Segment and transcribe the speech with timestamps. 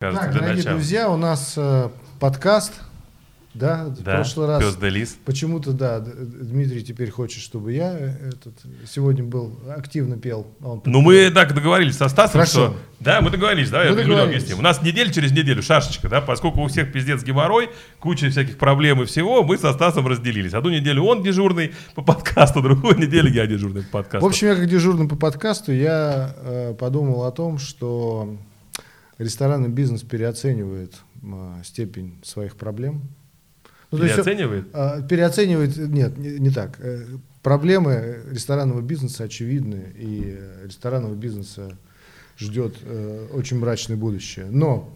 [0.00, 0.74] кажется, Так, для дорогие начала.
[0.76, 1.90] друзья, у нас э,
[2.20, 2.72] подкаст,
[3.52, 4.62] да, в Да, прошлый раз.
[4.64, 5.18] пес да лис.
[5.26, 8.54] Почему-то, да, Дмитрий теперь хочет, чтобы я э, этот,
[8.88, 10.46] сегодня был, активно пел.
[10.62, 12.50] а он Ну, мы так договорились со Стасом, Хорошо.
[12.68, 12.76] что...
[12.98, 14.60] Да, мы договорились, Мы людям объясним.
[14.60, 19.02] У нас неделя через неделю, шашечка, да, поскольку у всех пиздец геморрой, куча всяких проблем
[19.02, 20.54] и всего, мы со Стасом разделились.
[20.54, 24.24] Одну неделю он дежурный по подкасту, другую неделю я дежурный по подкасту.
[24.24, 28.38] В общем, я как дежурный по подкасту, я э, подумал о том, что
[29.20, 33.02] ресторанный бизнес переоценивает э, степень своих проблем.
[33.90, 34.66] Ну, то есть, Переоценивает?
[34.72, 36.78] э, переоценивает, нет, не, не так.
[36.80, 37.04] Э,
[37.42, 41.78] Проблемы ресторанного бизнеса очевидны, и ресторанного бизнеса
[42.38, 44.44] ждет э, очень мрачное будущее.
[44.50, 44.94] Но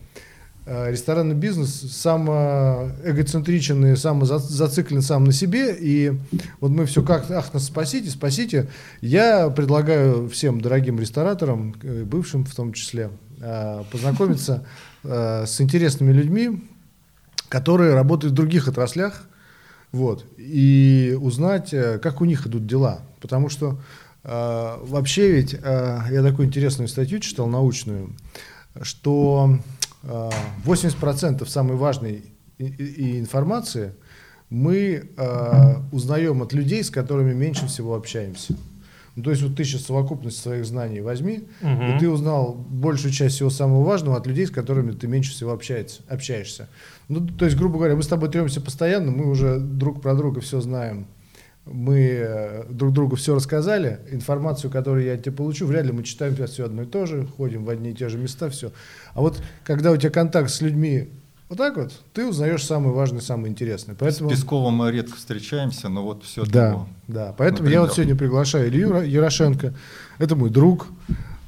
[0.67, 6.13] э, ресторанный бизнес самоэгоцентричен и самозациклен сам на себе, и
[6.61, 8.69] вот мы все как ах, нас спасите, спасите.
[9.01, 13.09] Я предлагаю всем дорогим рестораторам, э, бывшим в том числе,
[13.91, 14.65] познакомиться
[15.03, 16.63] э, с интересными людьми,
[17.49, 19.23] которые работают в других отраслях,
[19.93, 23.01] вот, и узнать, э, как у них идут дела.
[23.21, 23.79] Потому что
[24.25, 28.11] э, вообще ведь э, я такую интересную статью читал, научную,
[28.83, 29.59] что
[30.03, 30.31] э,
[30.65, 32.25] 80% самой важной
[32.59, 33.93] и- и информации
[34.51, 38.55] мы э, узнаем от людей, с которыми меньше всего общаемся.
[39.17, 41.97] Ну, то есть вот ты сейчас совокупность своих знаний возьми, Мгм.
[41.97, 45.53] и ты узнал большую часть всего самого важного от людей, с которыми ты меньше всего
[45.53, 46.69] общается, общаешься.
[47.09, 50.41] Ну, то есть, грубо говоря, мы с тобой тремся постоянно, мы уже друг про друга
[50.41, 51.07] все знаем.
[51.65, 56.35] Мы э, друг другу все рассказали, информацию, которую я тебе получу, вряд ли мы читаем
[56.47, 58.71] все одно и то же, ходим в одни и те же места, все.
[59.15, 61.09] А вот когда у тебя контакт с людьми
[61.49, 63.95] вот так вот, ты узнаешь самое важное, самое интересное.
[63.95, 64.31] Поэтому...
[64.31, 67.35] С Песковым мы редко встречаемся, но вот все Да, да.
[67.37, 67.95] Поэтому я вот Например.
[67.95, 69.75] сегодня приглашаю Илью Яро- Ярошенко.
[70.19, 70.87] Это мой друг,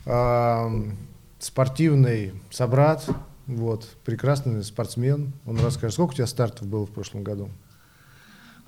[0.05, 0.97] ам,
[1.39, 3.09] спортивный собрат,
[3.47, 5.33] вот, прекрасный спортсмен.
[5.47, 7.49] Он расскажет, сколько у тебя стартов было в прошлом году?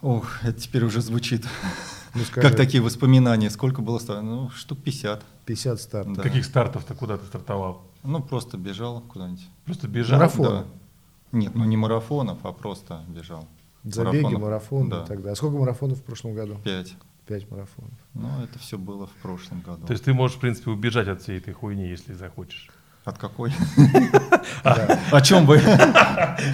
[0.00, 1.44] Ох, это теперь уже звучит.
[2.14, 3.50] Ну, скажи, Как такие воспоминания.
[3.50, 4.24] Сколько было стартов?
[4.24, 5.22] Ну, штук 50.
[5.44, 6.16] 50 стартов.
[6.16, 6.22] Да.
[6.22, 7.82] Каких стартов-то куда ты стартовал?
[8.04, 9.46] Ну, просто бежал куда-нибудь.
[9.66, 10.18] Просто бежал?
[10.18, 10.46] Марафон.
[10.46, 10.64] Да.
[11.32, 13.46] Нет, ну не марафонов, а просто бежал.
[13.84, 14.42] Забеги, Марафонов.
[14.42, 15.04] марафоны Да.
[15.04, 15.32] и так далее.
[15.32, 16.56] А сколько марафонов в прошлом году?
[16.64, 16.94] Пять.
[17.26, 17.92] Пять марафонов.
[18.14, 19.86] Ну, это все было в прошлом году.
[19.86, 22.68] То есть ты можешь, в принципе, убежать от всей этой хуйни, если захочешь.
[23.08, 23.50] От какой?
[25.10, 25.62] О чем вы?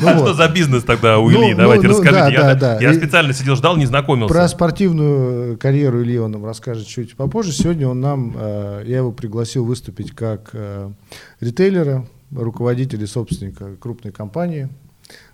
[0.01, 0.29] Ну а вот.
[0.29, 1.53] что за бизнес тогда у Ну, Ильи?
[1.53, 2.79] ну, Давайте ну, расскажите.
[2.81, 4.33] я, специально сидел, ждал, не знакомился.
[4.33, 7.51] Про спортивную карьеру Ильи он нам расскажет чуть попозже.
[7.51, 10.93] Сегодня он нам, э, я его пригласил выступить как э,
[11.41, 14.69] ритейлера, руководителя и собственника крупной компании.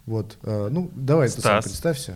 [0.06, 2.14] Вот, э, ну, давай представься,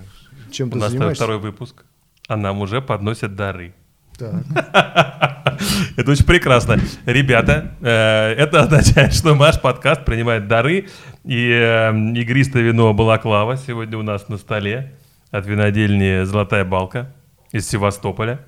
[0.51, 1.23] чем У ты нас занимаешься.
[1.23, 1.85] второй выпуск,
[2.27, 3.75] а нам уже подносят дары.
[5.97, 6.79] Это очень прекрасно.
[7.07, 10.87] Ребята, э, это означает, что наш подкаст принимает дары.
[11.25, 14.93] И э, игристое вино «Балаклава» сегодня у нас на столе
[15.31, 17.13] от винодельни «Золотая балка»
[17.53, 18.41] из Севастополя.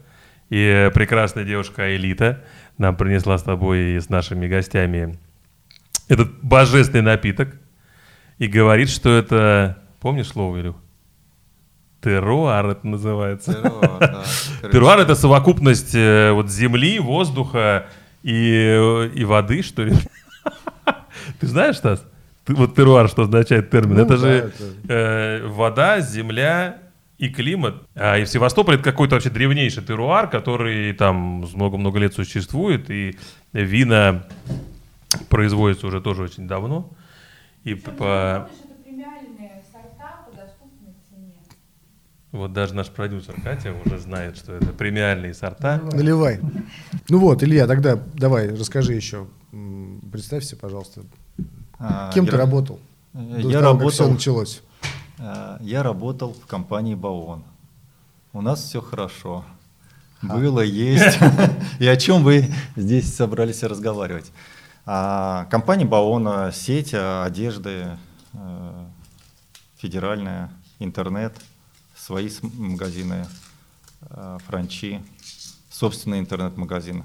[0.51, 2.45] И э, прекрасная девушка Элита
[2.79, 5.19] нам принесла с тобой и с нашими гостями
[6.09, 7.57] этот божественный напиток.
[8.39, 9.79] И говорит, что это...
[10.01, 10.77] Помнишь слово, Илюх?
[12.11, 13.53] Теруар это называется.
[13.55, 14.25] Теруар, да.
[14.71, 17.87] Теруар это совокупность э, вот земли, воздуха
[18.23, 19.93] и, э, и воды, что ли?
[21.41, 22.05] Ты знаешь, Стас?
[22.47, 23.97] Вот теруар, что означает термин?
[23.97, 24.53] Ну это да, же это-
[24.89, 26.79] э, вода, земля
[27.19, 27.75] и климат.
[27.97, 31.17] А и в Севастополе это какой-то вообще древнейший теруар, который там
[31.55, 33.19] много-много лет существует, и
[33.53, 34.25] вина
[35.29, 36.89] производятся уже тоже очень давно.
[37.65, 41.35] И по- помнишь, это премиальные сорта по доступной цене.
[42.37, 45.81] Вот даже наш продюсер Катя уже знает, что это премиальные сорта.
[45.93, 46.41] Наливай.
[47.09, 49.27] Ну вот, Илья, тогда давай, расскажи еще.
[50.13, 51.03] Представься, пожалуйста.
[51.79, 52.79] А, Кем ты я- работал?
[53.15, 54.63] э, До Я того, как все работал, началось.
[55.19, 57.43] э, я работал в компании Баон.
[58.33, 59.45] У нас все хорошо.
[60.23, 60.37] А.
[60.37, 61.19] Было, есть.
[61.79, 64.31] И о чем вы здесь собрались разговаривать?
[64.87, 67.87] А, Компания Baon, а, сеть э, одежды,
[68.33, 68.85] э,
[69.79, 71.35] федеральная, интернет,
[71.97, 73.27] свои магазины,
[74.11, 75.03] э, франчи,
[75.71, 77.03] собственный интернет-магазин, э,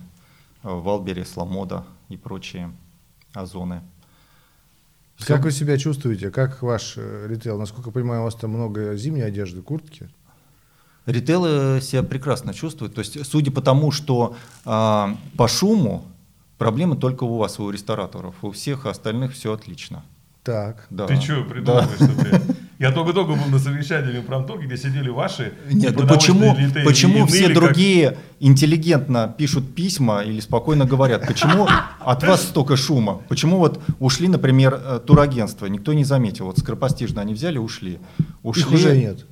[0.63, 2.71] Wildberries, Lamoda и прочие
[3.33, 3.81] озоны.
[5.15, 5.35] Всё.
[5.35, 6.31] Как вы себя чувствуете?
[6.31, 7.59] Как ваш э, ритейл?
[7.59, 10.09] Насколько я понимаю, у вас там много зимней одежды, куртки.
[11.05, 12.95] Ритейл э, себя прекрасно чувствует.
[12.95, 14.35] То есть, судя по тому, что
[14.65, 16.05] а, по шуму
[16.57, 18.35] проблемы только у вас, у рестораторов.
[18.43, 20.03] У всех остальных все отлично.
[20.43, 20.87] Так.
[20.89, 21.07] Да.
[21.07, 22.55] Ты что придумываешь, что ты?
[22.81, 27.27] Я только-только был на совещании в Промторге, где сидели ваши Нет, ну почему, элиты, почему
[27.27, 31.27] все ныли, как- другие интеллигентно пишут письма или спокойно говорят?
[31.27, 31.67] Почему
[31.99, 33.21] от вас столько шума?
[33.29, 35.67] Почему вот ушли, например, э, турагентства?
[35.67, 36.45] Никто не заметил.
[36.47, 37.99] Вот скоропостижно они взяли, ушли.
[38.41, 38.63] Ушли.
[38.63, 39.25] Их уже нет.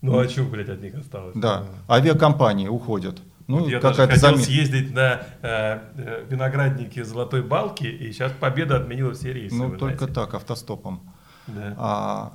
[0.00, 1.36] Ну а что, блядь, от них осталось?
[1.36, 1.64] Да.
[1.86, 3.18] Авиакомпании уходят.
[3.46, 8.10] Ну, Вот я даже какая-то хотел заме- съездить на э, э, виноградники Золотой Балки, и
[8.12, 9.54] сейчас Победа отменила все рейсы.
[9.54, 10.14] Ну, только знаете.
[10.14, 11.00] так, автостопом.
[11.48, 11.74] Да.
[11.76, 12.32] А,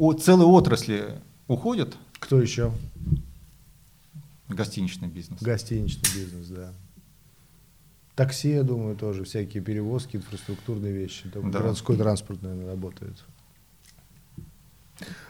[0.00, 2.72] о, целые отрасли уходят, Кто еще?
[4.48, 5.40] гостиничный бизнес.
[5.42, 6.72] Гостиничный бизнес, да.
[8.16, 11.30] Такси, я думаю, тоже всякие перевозки, инфраструктурные вещи.
[11.32, 11.40] Да.
[11.40, 13.14] Городской транспорт, наверное, работает.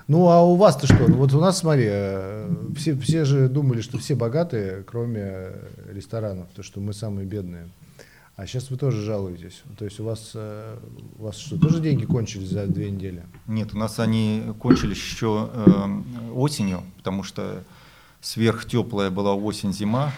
[0.09, 1.07] Ну, а у вас-то что?
[1.07, 5.53] Ну, вот у нас, смотри, э, все, все же думали, что все богатые, кроме
[5.89, 7.69] ресторанов, то, что мы самые бедные.
[8.41, 9.63] А сейчас вы тоже жалуетесь.
[9.77, 10.79] То есть у вас, э,
[11.19, 13.23] у вас что, тоже деньги кончились за две недели?
[13.47, 17.63] Нет, у нас они кончились еще э, осенью, потому что
[18.23, 20.13] сверхтеплая была осень-зима.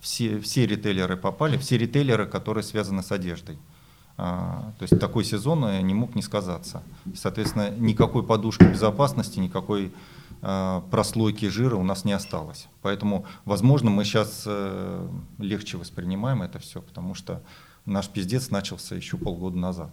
[0.00, 3.58] Все, все ритейлеры попали, все ритейлеры, которые связаны с одеждой.
[4.16, 6.82] А, то есть такой сезон э, не мог не сказаться.
[7.14, 9.92] Соответственно, никакой подушки безопасности, никакой
[10.90, 12.68] прослойки жира у нас не осталось.
[12.82, 14.46] Поэтому, возможно, мы сейчас
[15.38, 17.42] легче воспринимаем это все, потому что
[17.86, 19.90] наш пиздец начался еще полгода назад.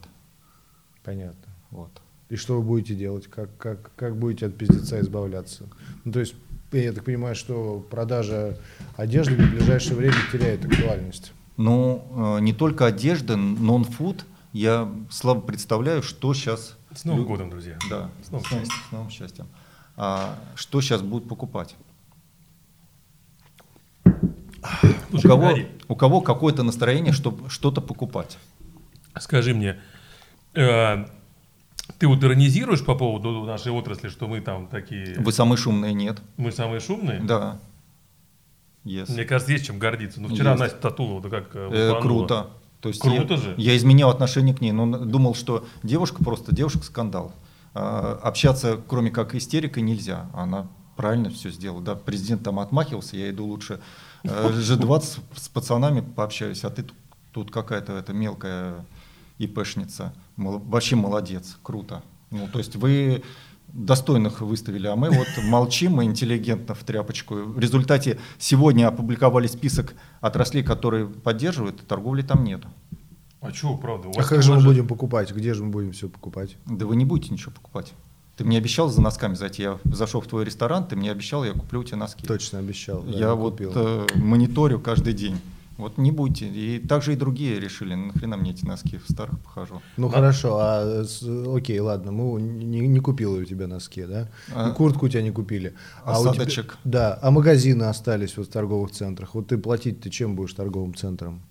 [1.03, 1.53] Понятно.
[1.69, 2.01] Вот.
[2.29, 3.27] И что вы будете делать?
[3.27, 5.69] Как, как, как будете от пиздеца избавляться?
[6.03, 6.35] Ну, то есть,
[6.71, 8.57] я так понимаю, что продажа
[8.97, 11.33] одежды в ближайшее время теряет актуальность.
[11.57, 14.25] Ну, э, не только одежда, нон-фуд.
[14.53, 16.77] Я слабо представляю, что сейчас...
[16.95, 17.77] С Новым годом, друзья.
[17.89, 19.47] Да, С новым с новым, с новым счастьем.
[19.95, 21.75] А, что сейчас будут покупать?
[25.23, 28.37] У кого, у кого какое-то настроение, чтобы что-то покупать?
[29.19, 29.79] Скажи мне,
[30.55, 31.05] э,
[31.99, 36.19] ты вот иронизируешь по поводу нашей отрасли, что мы там такие, Вы самые шумные, нет?
[36.37, 37.21] мы самые шумные?
[37.21, 37.59] Да.
[38.85, 39.11] Yes.
[39.11, 40.19] Мне кажется, есть чем гордиться.
[40.19, 40.59] Ну, вчера Есть.
[40.61, 42.47] Настя Татулова, да как э, Э, круто.
[42.81, 43.53] То есть Круто я, же.
[43.57, 47.31] я изменял отношение к ней, но думал, что девушка просто девушка скандал.
[47.73, 50.29] А, общаться, кроме как истерикой, нельзя.
[50.33, 50.67] Она
[50.97, 51.81] правильно все сделала.
[51.81, 53.79] Да, президент там отмахивался, я иду лучше
[54.23, 56.85] G20 с пацанами пообщаюсь, а ты
[57.31, 58.85] тут, какая-то эта мелкая
[59.37, 60.13] ИПшница.
[60.37, 62.03] Вообще молодец, круто.
[62.31, 63.23] Ну, то есть вы
[63.67, 67.35] достойных выставили, а мы вот молчим и интеллигентно в тряпочку.
[67.35, 72.61] В результате сегодня опубликовали список отраслей, которые поддерживают, торговли там нет.
[73.41, 74.09] А что, правда?
[74.15, 75.31] А как же мы будем покупать?
[75.33, 76.55] Где же мы будем все покупать?
[76.65, 77.93] Да вы не будете ничего покупать.
[78.35, 79.61] Ты мне обещал за носками зайти.
[79.63, 82.25] Я зашел в твой ресторан, ты мне обещал, я куплю у тебя носки.
[82.25, 83.03] Точно обещал.
[83.03, 83.71] да, я вот купил.
[83.75, 85.39] э, мониторю каждый день.
[85.77, 86.47] Вот не будьте.
[86.47, 89.81] И также и другие решили, нахрена мне эти носки в старых похожу.
[89.97, 90.15] Ну Да.
[90.15, 91.23] хорошо, а с-
[91.55, 94.29] окей, ладно, мы не, не купил у тебя носки, да?
[94.53, 95.73] А- И куртку у тебя не купили.
[96.03, 96.77] А у тебя- Осадочек.
[96.83, 99.33] да, а магазины остались вот в торговых центрах.
[99.33, 101.41] Вот ты платить ты чем будешь торговым центром?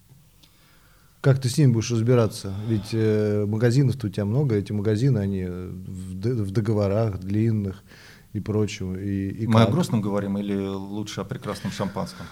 [1.23, 2.53] Как ты с ними будешь разбираться?
[2.67, 7.85] Ведь э, магазинов-то у тебя много, эти магазины, они в, д- в договорах длинных
[8.33, 8.97] и прочем.
[8.99, 9.73] И, и Мы о как?
[9.73, 12.27] грустном говорим или лучше о прекрасном шампанском?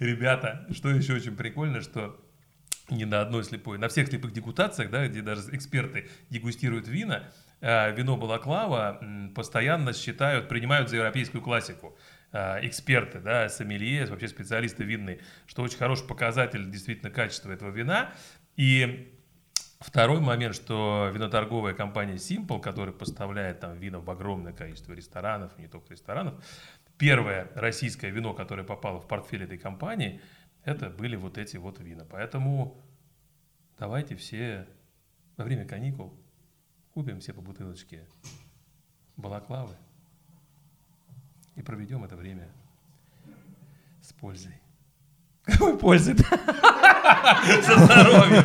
[0.00, 2.16] Ребята, что еще очень прикольно, что
[2.90, 7.22] не на одной слепой, на всех слепых дегустациях, да, где даже эксперты дегустируют вина,
[7.60, 9.00] э, вино Балаклава
[9.36, 11.96] постоянно считают, принимают за европейскую классику.
[12.32, 18.12] Э, Эксперты, да, сомелье, вообще специалисты винные, что очень хороший показатель действительно качества этого вина.
[18.56, 19.18] И
[19.82, 25.66] Второй момент, что виноторговая компания Simple, которая поставляет там вина в огромное количество ресторанов, не
[25.66, 26.34] только ресторанов,
[26.98, 30.20] первое российское вино, которое попало в портфель этой компании,
[30.62, 32.06] это были вот эти вот вина.
[32.08, 32.80] Поэтому
[33.76, 34.68] давайте все
[35.36, 36.14] во время каникул
[36.94, 38.06] купим все по бутылочке
[39.16, 39.76] балаклавы
[41.56, 42.48] и проведем это время
[44.02, 44.52] с пользой.
[45.44, 46.14] Какой пользы?
[46.14, 48.44] За здоровье.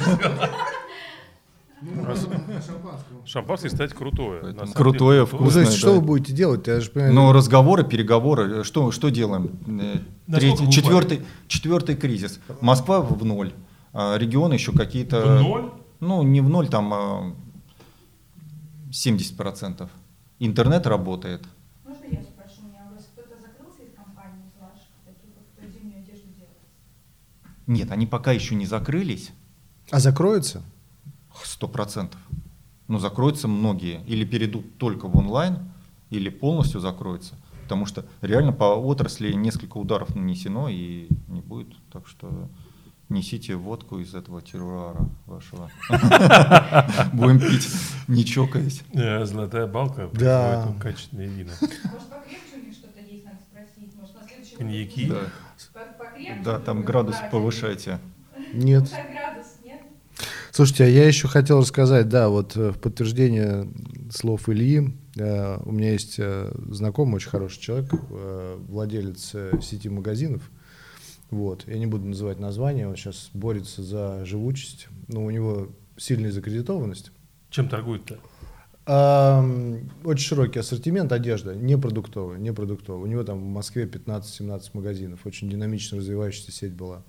[3.25, 4.53] Шампанское, кстати, крутое.
[4.73, 5.51] Крутое, Ну, вкусное.
[5.65, 6.65] то есть, что вы будете делать?
[6.65, 8.63] Я же понимаю, Ну, разговоры, переговоры.
[8.63, 9.59] Что, что делаем?
[9.79, 9.99] Э,
[10.31, 12.39] Третий, четвертый, четвертый кризис.
[12.61, 13.53] Москва в ноль.
[13.93, 15.21] А регионы еще какие-то...
[15.37, 15.71] В ноль?
[15.99, 17.33] Ну, не в ноль, там а,
[18.91, 19.87] 70%.
[20.39, 21.43] Интернет работает.
[21.85, 25.45] Можно я спрошу, у меня у вас кто-то закрылся из компании из ваших, таких вот,
[25.57, 26.57] кто зимнюю одежду делает?
[27.67, 29.31] Нет, они пока еще не закрылись.
[29.91, 30.63] А закроется?
[31.43, 32.19] Сто процентов.
[32.87, 34.03] Но закроются многие.
[34.07, 35.59] Или перейдут только в онлайн,
[36.09, 37.35] или полностью закроются.
[37.63, 41.75] Потому что реально по отрасли несколько ударов нанесено и не будет.
[41.91, 42.49] Так что
[43.09, 45.71] Несите водку из этого терруара вашего.
[47.13, 47.65] Будем пить,
[48.09, 48.83] не чокаясь.
[48.91, 50.09] Э, Золотая балка.
[50.11, 50.63] Да.
[50.63, 51.51] производит Качественные вина.
[51.61, 53.95] Может, покрепче у них что-то есть, надо спросить.
[53.95, 55.13] Может, на следующий Коньяки.
[56.43, 57.99] Да, там градус повышайте.
[58.53, 58.89] Нет.
[60.51, 63.69] Слушайте, а я еще хотел рассказать, да, вот э, в подтверждение
[64.09, 69.87] слов Ильи, э, у меня есть э, знакомый, очень хороший человек, э, владелец э, сети
[69.87, 70.49] магазинов,
[71.29, 76.31] вот, я не буду называть название, он сейчас борется за живучесть, но у него сильная
[76.31, 77.11] закредитованность,
[77.51, 78.17] Чем торгуют-то?
[78.87, 83.03] Очень широкий ассортимент одежда, не продуктовая, не продуктовая.
[83.03, 87.03] У него там в Москве 15-17 магазинов, очень динамично развивающаяся сеть была.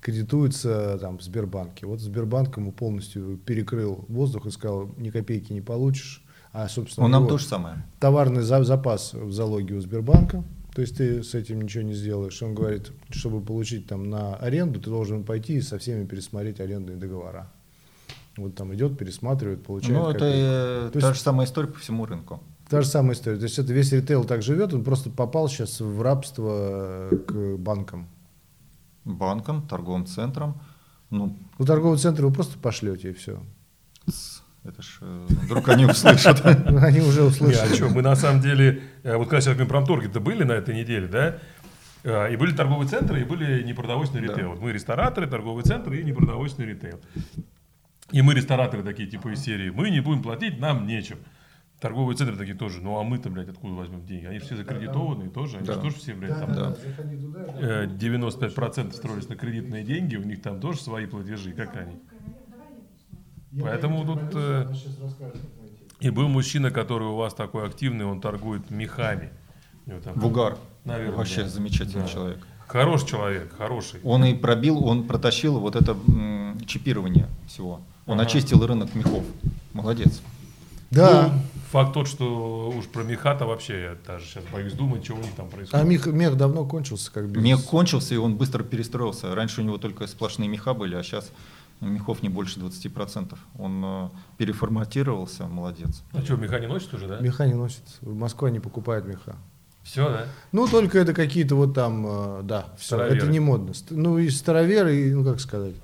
[0.00, 1.86] Кредитуется там в Сбербанке.
[1.86, 6.24] Вот Сбербанк ему полностью перекрыл воздух и сказал, ни копейки не получишь.
[6.52, 7.84] А, собственно, Он нам то же самое.
[8.00, 10.42] товарный за- запас в залоге у Сбербанка,
[10.74, 12.42] то есть ты с этим ничего не сделаешь.
[12.42, 16.96] Он говорит, чтобы получить там на аренду, ты должен пойти и со всеми пересмотреть арендные
[16.96, 17.52] договора.
[18.42, 19.94] Вот там идет, пересматривает, получает.
[19.98, 22.42] Ну, это э, То та есть- же самая история по всему рынку.
[22.68, 23.36] Та же самая история.
[23.36, 27.56] То есть это весь ритейл так живет, он просто попал сейчас в рабство э, к
[27.58, 28.08] банкам.
[29.04, 30.60] Банкам, торговым центрам.
[31.10, 33.42] Ну, У торгового центра вы просто пошлете и все.
[34.62, 36.44] это ж э, вдруг они услышат.
[36.46, 37.72] Они уже Не, услышали.
[37.72, 40.52] а что, мы на самом деле, э, вот когда сейчас говорим про Промторге-то были на
[40.52, 41.38] этой неделе, да?
[42.02, 44.32] И были торговые центры, и были непродовольственный Да.
[44.32, 44.50] ритейл.
[44.50, 46.98] Вот мы рестораторы, торговые центры и непродовольственный ритейл.
[48.12, 51.18] И мы рестораторы такие, типа из серии, мы не будем платить, нам нечем.
[51.80, 54.26] Торговые центры такие тоже, ну а мы-то, блядь, откуда возьмем деньги?
[54.26, 55.74] Они же все закредитованные тоже, они Да.
[55.74, 56.76] же тоже все, блядь, там да.
[57.58, 61.96] э, 95% строились на кредитные деньги, у них там тоже свои платежи, как они.
[63.60, 64.72] Поэтому тут, э,
[66.00, 69.30] И был мужчина, который у вас такой активный, он торгует мехами.
[70.04, 70.56] Там- Бугар.
[70.84, 71.48] Наверное, Вообще да.
[71.48, 72.08] замечательный Да.
[72.08, 72.46] человек.
[72.68, 74.00] Хороший человек, хороший.
[74.04, 77.80] Он и пробил, он протащил вот это м, чипирование всего.
[78.10, 78.28] Он Ага.
[78.28, 79.24] очистил рынок мехов.
[79.72, 80.20] Молодец.
[80.90, 81.32] Да.
[81.32, 81.40] Ну,
[81.70, 85.32] факт тот, что уж про меха-то вообще я даже сейчас боюсь думать, что у них
[85.36, 85.86] там А происходит.
[85.86, 87.44] мех, мех давно кончился, как бизнес.
[87.44, 89.32] Мех кончился, и он быстро перестроился.
[89.34, 91.30] Раньше у него только сплошные меха были, а сейчас
[91.80, 93.36] мехов не больше 20%.
[93.58, 96.02] Он э, переформатировался, молодец.
[96.12, 97.20] А что, меха не носит уже, да?
[97.20, 97.82] Меха не носит.
[98.02, 99.36] Москва не покупает меха.
[99.84, 100.26] Все, да?
[100.52, 103.16] Ну, только это какие-то вот там, э, да, все, Староверы.
[103.18, 103.72] это не модно.
[103.90, 105.74] Ну, и староверы, и, ну, как сказать,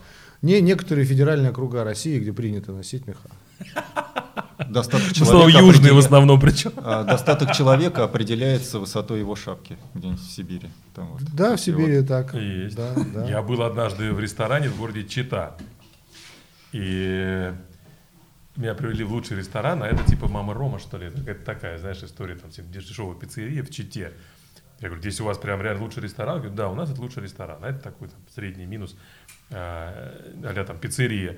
[0.46, 3.28] не некоторые федеральные округа России, где принято носить меха.
[4.68, 6.72] Достаток В человека, южные в определя- основном причем.
[6.78, 10.70] а, достаток человека определяется высотой его шапки где-нибудь в Сибири.
[10.94, 12.08] Там вот Да, в Сибири вот.
[12.08, 12.34] так.
[12.34, 12.74] Есть.
[12.76, 13.26] Да, да.
[13.28, 15.56] Я был однажды в ресторане в городе Чита.
[16.72, 17.52] И
[18.56, 21.06] меня привели в лучший ресторан, а это типа Мама Рома, что ли.
[21.26, 24.12] Это такая, знаешь, история, там типа, дешевая пиццерия в Чите.
[24.80, 26.38] Я говорю, здесь у вас прям реально лучший ресторан?
[26.38, 27.58] Говорю, да, у нас это лучший ресторан.
[27.62, 28.96] А это такой там, средний минус,
[29.50, 31.36] а там пиццерия.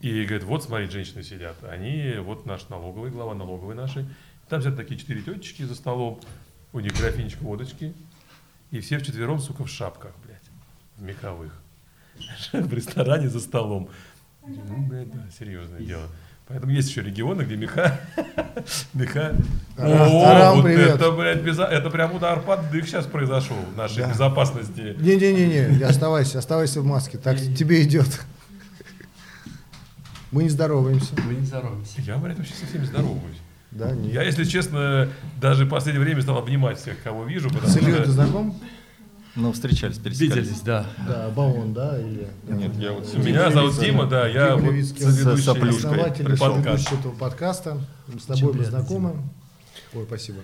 [0.00, 1.56] И говорит, вот, смотри, женщины сидят.
[1.64, 4.06] Они, вот наш налоговый, глава налоговой нашей.
[4.48, 6.20] Там сидят такие четыре тетечки за столом.
[6.72, 7.94] У них графинчик водочки.
[8.70, 10.42] И все вчетвером, сука, в шапках, блядь.
[10.96, 11.52] В меховых.
[12.52, 13.88] В ресторане за столом.
[14.42, 16.08] Ну, блядь, да, серьезное дело.
[16.48, 18.00] Поэтому есть еще регионы, где меха.
[18.94, 19.34] Меха.
[19.76, 20.94] О, вот привет.
[20.94, 24.08] это, блядь, безо- это прям удар под дых сейчас произошел в нашей Да.
[24.10, 24.96] безопасности.
[24.98, 28.22] Не-не-не, оставайся, оставайся в маске, так тебе идет.
[30.30, 31.12] Мы не здороваемся.
[31.26, 32.00] Мы не здороваемся.
[32.02, 33.38] Я, блядь, вообще со всеми здороваюсь.
[33.70, 34.10] Да, не.
[34.10, 35.08] Я, если честно,
[35.40, 38.58] даже в последнее время стал обнимать всех, кого вижу, С Ильей ты знаком?
[39.38, 40.48] Ну, встречались, пересекались.
[40.48, 40.84] Виделись, да.
[41.06, 42.26] Да, Баон, да, или...
[42.48, 45.90] Нет, я вот Меня зовут Дима, да, я Дима вот Левицкий, соведущий соплюшкой.
[45.92, 46.70] Основатель подкаста.
[46.70, 47.80] ведущий этого подкаста.
[48.18, 49.16] С тобой мы знакомы.
[49.94, 50.38] Ой, спасибо.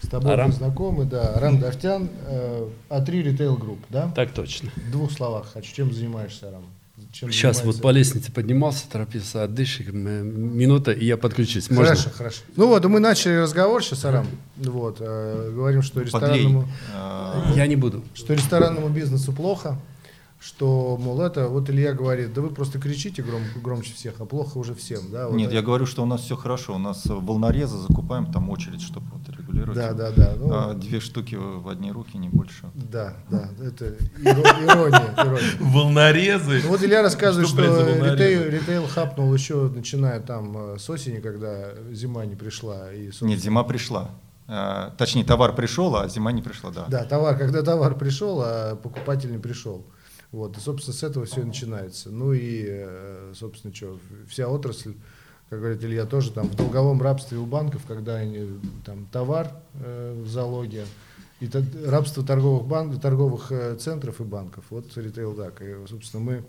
[0.00, 0.50] С тобой Арам.
[0.50, 1.34] мы знакомы, да.
[1.34, 4.12] Арам Давтян, э, А3 Retail Group, да?
[4.14, 4.70] Так точно.
[4.76, 5.74] В двух словах хочу.
[5.74, 6.66] Чем занимаешься, Арам?
[7.14, 11.70] Чем Сейчас вот по лестнице поднимался, торопился отдышек, м, минута, и я подключусь.
[11.70, 11.84] Можно?
[11.94, 12.40] Хорошо, хорошо.
[12.56, 14.26] Ну вот, мы начали разговор сейчас, Арам.
[14.56, 18.02] Вот, э, говорим, что ресторанному, А, Я не буду.
[18.14, 19.78] что ресторанному бизнесу плохо,
[20.40, 24.58] что, мол, это, вот Илья говорит, да вы просто кричите гром- громче всех, а плохо
[24.58, 25.28] уже всем, да?
[25.28, 25.56] вот Нет, это.
[25.56, 26.74] я говорю, что у нас все хорошо.
[26.74, 29.76] У нас волнорезы закупаем, там очередь, чтобы вот регулировать.
[29.76, 30.34] Да, да, да.
[30.36, 32.70] ну, А, две штуки в одни руки, не больше.
[32.74, 33.86] Да, да, это
[34.18, 35.50] иро- ирония, ирония.
[35.60, 36.60] Волнорезы.
[36.64, 41.20] Ну, вот Илья рассказывает, Что, что, ритейл, ритейл хапнул еще, начиная там э, с осени,
[41.20, 42.92] когда зима не пришла.
[42.92, 44.10] И, собственно, Нет, зима пришла.
[44.46, 46.86] А, точнее, товар пришел, а зима не пришла, да.
[46.88, 49.86] Да, товар, когда товар пришел, а покупатель не пришел.
[50.32, 52.10] Вот, и, собственно, с этого все и начинается.
[52.10, 54.94] Ну и, э, собственно, что, вся отрасль,
[55.54, 60.20] как говорит Илья, тоже там в долговом рабстве у банков, когда они там товар э,
[60.20, 60.84] в залоге,
[61.40, 64.64] И та- рабство торговых, банк, торговых э, центров и банков.
[64.70, 65.62] Вот ритейл так.
[65.62, 66.44] И, собственно, мы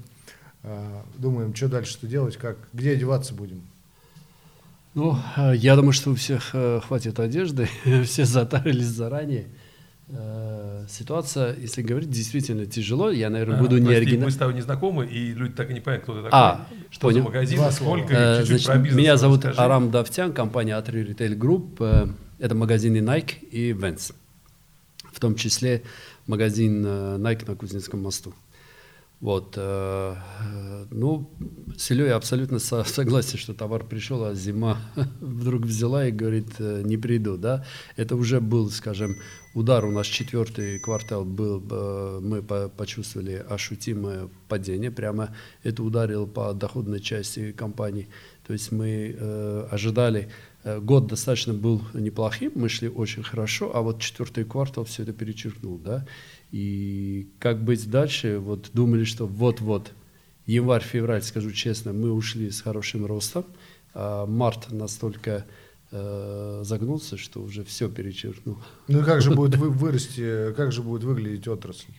[0.64, 3.62] э, думаем, что дальше-то делать, как, где одеваться будем.
[4.96, 7.70] Ну, э, я думаю, что у всех э, хватит одежды,
[8.06, 9.46] все затарились заранее.
[10.10, 13.10] Э, Ситуация, если говорить, действительно тяжело.
[13.10, 14.26] Я, наверное, буду А, не прости, оригинальным.
[14.26, 16.30] Мы с тобой не знакомы, и люди так и не понимают, кто ты такой.
[16.40, 17.24] А, что за понял.
[17.26, 19.62] магазин, Два сколько, Э, чуть-чуть значит, про бизнес меня зовут расскажи.
[19.66, 21.78] Арам Давтян, компания A3 Retail Group.
[21.80, 22.08] Э,
[22.38, 24.14] Это магазины Nike и Vans.
[25.12, 25.84] В том числе
[26.28, 28.34] магазин Nike на Кузнецком мосту.
[29.26, 29.56] Вот.
[29.58, 31.32] э, э, Ну,
[31.76, 34.78] с я абсолютно со- согласен, что товар пришел, а зима
[35.20, 37.66] вдруг взяла и говорит, э, не приду, да.
[37.98, 39.16] Это уже был, скажем,
[39.56, 39.84] удар.
[39.86, 41.60] У нас четвертый квартал был,
[42.22, 44.92] мы по- почувствовали ощутимое падение.
[44.92, 45.30] Прямо
[45.64, 48.08] это ударило по доходной части компании.
[48.46, 49.16] То есть мы
[49.72, 50.30] ожидали,
[50.64, 55.80] год достаточно был неплохим, мы шли очень хорошо, а вот четвертый квартал все это перечеркнул,
[55.80, 56.06] да.
[56.56, 58.40] И как быть дальше?
[58.40, 59.92] Вот думали, что вот-вот
[60.46, 63.44] январь-февраль, скажу честно, мы ушли с хорошим ростом,
[63.94, 65.46] а март настолько
[65.92, 68.58] э, загнулся, что уже все перечеркнул.
[68.88, 71.92] Ну и как же будет вы, вырасти, как же будет выглядеть отрасль?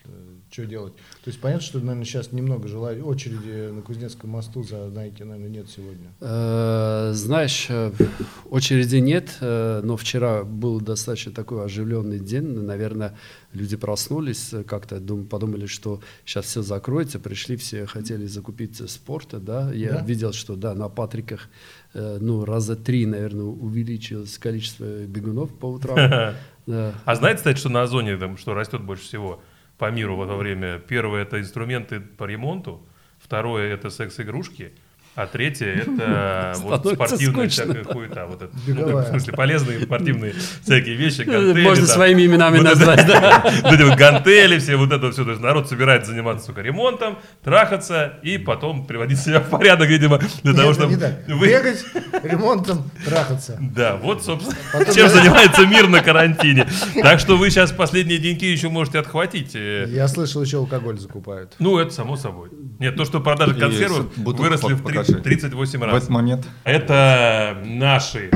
[0.56, 0.94] Что делать?
[1.22, 5.50] То есть понятно, что, наверное, сейчас немного желаю очереди на Кузнецком мосту за Nike, наверное,
[5.50, 6.06] нет сегодня.
[6.22, 7.92] Э, Знаешь, э,
[8.48, 12.44] очереди нет, э, но вчера был достаточно такой оживленный день.
[12.62, 13.18] Наверное,
[13.52, 19.70] люди проснулись, как-то дум- подумали, что сейчас все закроется, пришли, все хотели закупить спорта, да.
[19.75, 20.04] Я Да?
[20.06, 21.50] видел, что да, на Патриках,
[21.92, 26.34] ну, раза три, наверное, увеличилось количество бегунов по утрам.
[26.66, 26.94] Да.
[27.04, 29.40] А знаете, кстати, что на Озоне там, что растет больше всего
[29.78, 30.78] по миру в это время?
[30.78, 32.87] Первое это инструменты по ремонту,
[33.18, 34.75] второе это секс-игрушки,
[35.16, 37.75] а третье это вот спортивная скучно.
[37.75, 38.26] всякая хуета.
[38.26, 38.52] Вот это.
[38.66, 41.62] Ну, в смысле, полезные спортивные всякие вещи, гантели.
[41.64, 41.94] Можно там.
[41.94, 43.42] своими именами Вот это- назвать, да.
[43.62, 45.25] Вот эти вот гантели, все вот это все.
[45.25, 50.20] То есть народ собирается заниматься, сука, ремонтом, трахаться и потом приводить себя в порядок, видимо,
[50.42, 51.14] для того, чтобы не так.
[51.28, 51.85] вы- Бегать,
[52.23, 53.58] ремонтом, трахаться.
[53.61, 56.66] Да, вот, собственно, Потом чем занимается мир на карантине.
[57.02, 59.54] Так что вы сейчас последние деньги еще можете отхватить.
[59.54, 61.54] э, Я слышал, еще алкоголь закупают.
[61.58, 62.50] Ну, это само собой.
[62.78, 65.14] Нет, то, что продажи И консервов выросли в покажи.
[65.14, 65.97] 30 38 В раз.
[65.97, 68.30] этот момент Это наши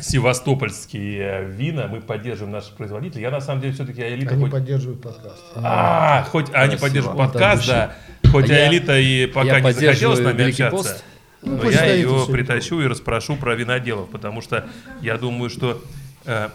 [0.00, 1.86] севастопольские вина.
[1.88, 3.22] Мы поддерживаем наших производителей.
[3.22, 4.52] Я, на самом деле, все-таки Аэлита Они хоть...
[4.52, 5.42] поддерживают подкаст.
[5.56, 7.94] А, хоть они поддерживают подкаст, да.
[8.30, 10.76] Хоть А я- Аэлита и пока я не захотела с нами общаться.
[10.76, 11.04] пост.
[11.42, 14.64] Ну, Но я ее притащу и расспрошу про виноделов, потому что
[15.02, 15.82] я думаю, что...
[16.24, 16.48] э,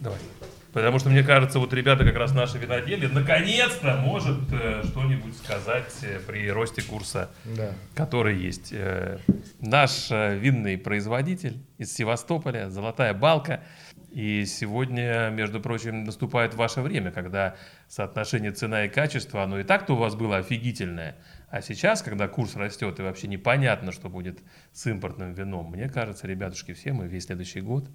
[0.00, 0.18] давай.
[0.74, 5.94] Потому что, мне кажется, вот ребята как раз наши винодели наконец-то может э, что-нибудь сказать
[6.02, 7.70] э, при росте курса, Да.
[7.94, 8.70] который есть.
[8.72, 9.20] Э,
[9.60, 13.62] наш э, винный производитель из Севастополя, Золотая Балка.
[14.10, 17.54] И сегодня, между прочим, наступает ваше время, когда
[17.86, 21.14] соотношение цена и качество, оно и так-то у вас было офигительное.
[21.50, 24.40] А сейчас, когда курс растет и вообще непонятно, что будет
[24.72, 27.88] с импортным вином, мне кажется, ребятушки, все мы весь следующий год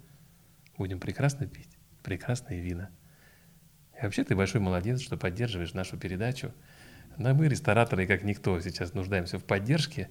[0.78, 2.90] будем прекрасно пить прекрасные вина.
[3.98, 6.52] И вообще ты большой молодец, что поддерживаешь нашу передачу.
[7.16, 10.08] Но мы, рестораторы, как никто, сейчас нуждаемся в поддержке,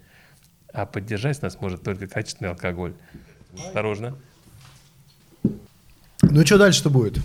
[0.72, 2.94] а поддержать нас может только качественный алкоголь.
[3.54, 4.18] Осторожно.
[6.22, 7.20] Ну что дальше-то будет?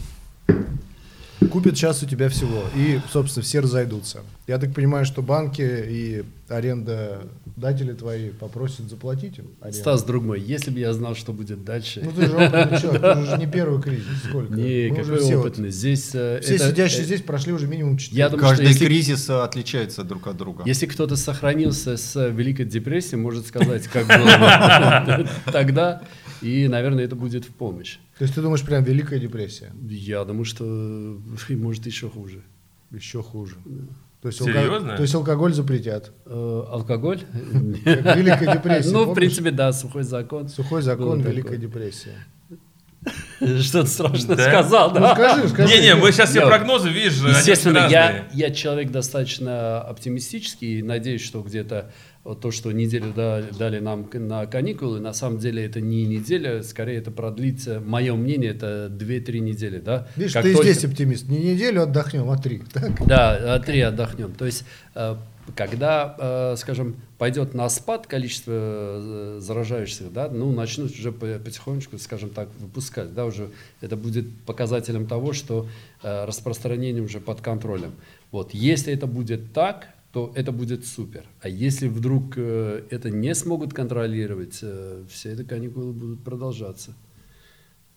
[1.54, 2.64] Купят сейчас у тебя всего.
[2.74, 4.22] И, собственно, все разойдутся.
[4.48, 9.78] Я так понимаю, что банки и арендодатели твои попросят заплатить им аренду.
[9.78, 13.30] Стас, друг мой, если бы я знал, что будет дальше, Ну ты же опытный человек,
[13.30, 14.04] ты не первый кризис.
[14.28, 14.52] Сколько?
[14.54, 15.70] не, Мы уже какой все, вот- опытный.
[15.70, 18.18] Здесь э, все это- сидящие э, здесь прошли уже минимум 4.
[18.18, 20.64] Я думаю, что каждый если- кризис э, отличается друг от друга.
[20.66, 26.02] Если кто-то сохранился с Великой депрессией, может сказать, как было тогда,
[26.44, 27.98] и, наверное, это будет в помощь.
[28.18, 29.72] То есть ты думаешь, прям Великая депрессия?
[29.88, 30.64] Я думаю, что
[31.50, 32.42] может еще хуже.
[32.90, 33.56] Еще хуже.
[34.22, 34.96] То есть, Серьезно?
[34.96, 36.12] то есть алкоголь запретят.
[36.24, 37.20] Э, Алкоголь?
[37.84, 38.90] Великая депрессия.
[38.92, 40.48] Ну, в принципе, да, сухой закон.
[40.48, 42.14] Сухой закон, Великая депрессия.
[43.60, 44.44] Что-то страшно Да?
[44.48, 45.14] сказал, Ну да?
[45.14, 45.74] скажи, скажи.
[45.74, 51.20] Не-не, мы сейчас все Я- прогнозы, видишь, Естественно, я, я человек достаточно оптимистический и надеюсь,
[51.22, 51.92] что где-то
[52.24, 56.62] вот то, что неделю да- дали нам на каникулы, на самом деле это не неделя,
[56.62, 60.08] скорее это продлится, мое мнение, это 2-3 недели, да?
[60.16, 61.28] Видишь, Как ты только- здесь оптимист.
[61.28, 62.62] Не неделю отдохнем, а три.
[62.72, 63.06] Так?
[63.06, 64.32] Да, а три отдохнем.
[64.32, 65.16] То есть, э,
[65.54, 71.98] когда, э, скажем, пойдет на спад количество э, заражающихся, да, ну, начнут уже по- потихонечку,
[71.98, 73.50] скажем так, выпускать, да, уже
[73.82, 75.66] это будет показателем того, что
[76.02, 77.92] распространение уже под контролем.
[78.32, 81.24] Вот, если это будет так, то это будет супер.
[81.40, 86.94] А если вдруг э, это не смогут контролировать, э, все эти каникулы будут продолжаться.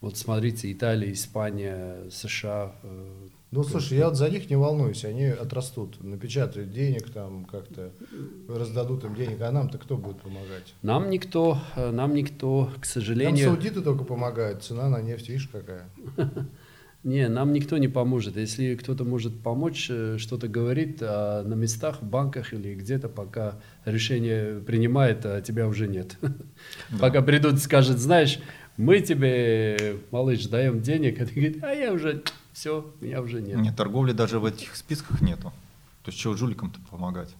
[0.01, 2.73] Вот смотрите, Италия, Испания, США.
[2.81, 7.91] э, Ну, слушай, я вот за них не волнуюсь, они отрастут, напечатают денег там как-то,
[8.49, 10.73] раздадут им денег, а нам-то кто будет помогать?
[10.81, 15.87] Нам никто, нам никто, к Нам сожалению, саудиты только помогают, цена на нефть, видишь какая?
[17.07, 18.35] не, нам никто не поможет.
[18.35, 23.55] Если кто-то может помочь, э, что-то говорит, а на местах, в банках или где-то, пока
[23.85, 26.17] решение принимает, а тебя уже нет.
[26.99, 28.39] Пока придут и скажут, знаешь,
[28.75, 33.57] мы тебе, малыш, даем денег, а ты говоришь, а я уже, все, меня уже нет.
[33.57, 35.53] Нет, торговли даже в этих списках нету.
[36.03, 37.33] То есть чего жуликам-то помогать?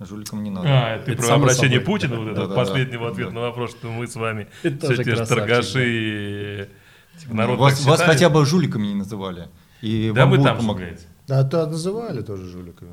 [0.00, 0.68] Жуликам не надо.
[0.68, 1.94] А, ты Это про обращение собой.
[1.94, 2.54] Путина, вот это Да-да-да.
[2.54, 3.34] последнего ответа Да.
[3.36, 6.68] на вопрос, что мы с вами Это все тоже эти ж красавчик, торгаши,
[7.18, 9.48] типа, народ вас, вас хотя бы жуликами не называли.
[9.80, 10.82] И Да будут там, помогать.
[10.82, 11.06] говорить.
[11.28, 12.92] А то называли тоже жуликами.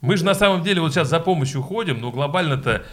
[0.00, 2.84] Мы же на самом деле вот сейчас за помощью ходим, но глобально-то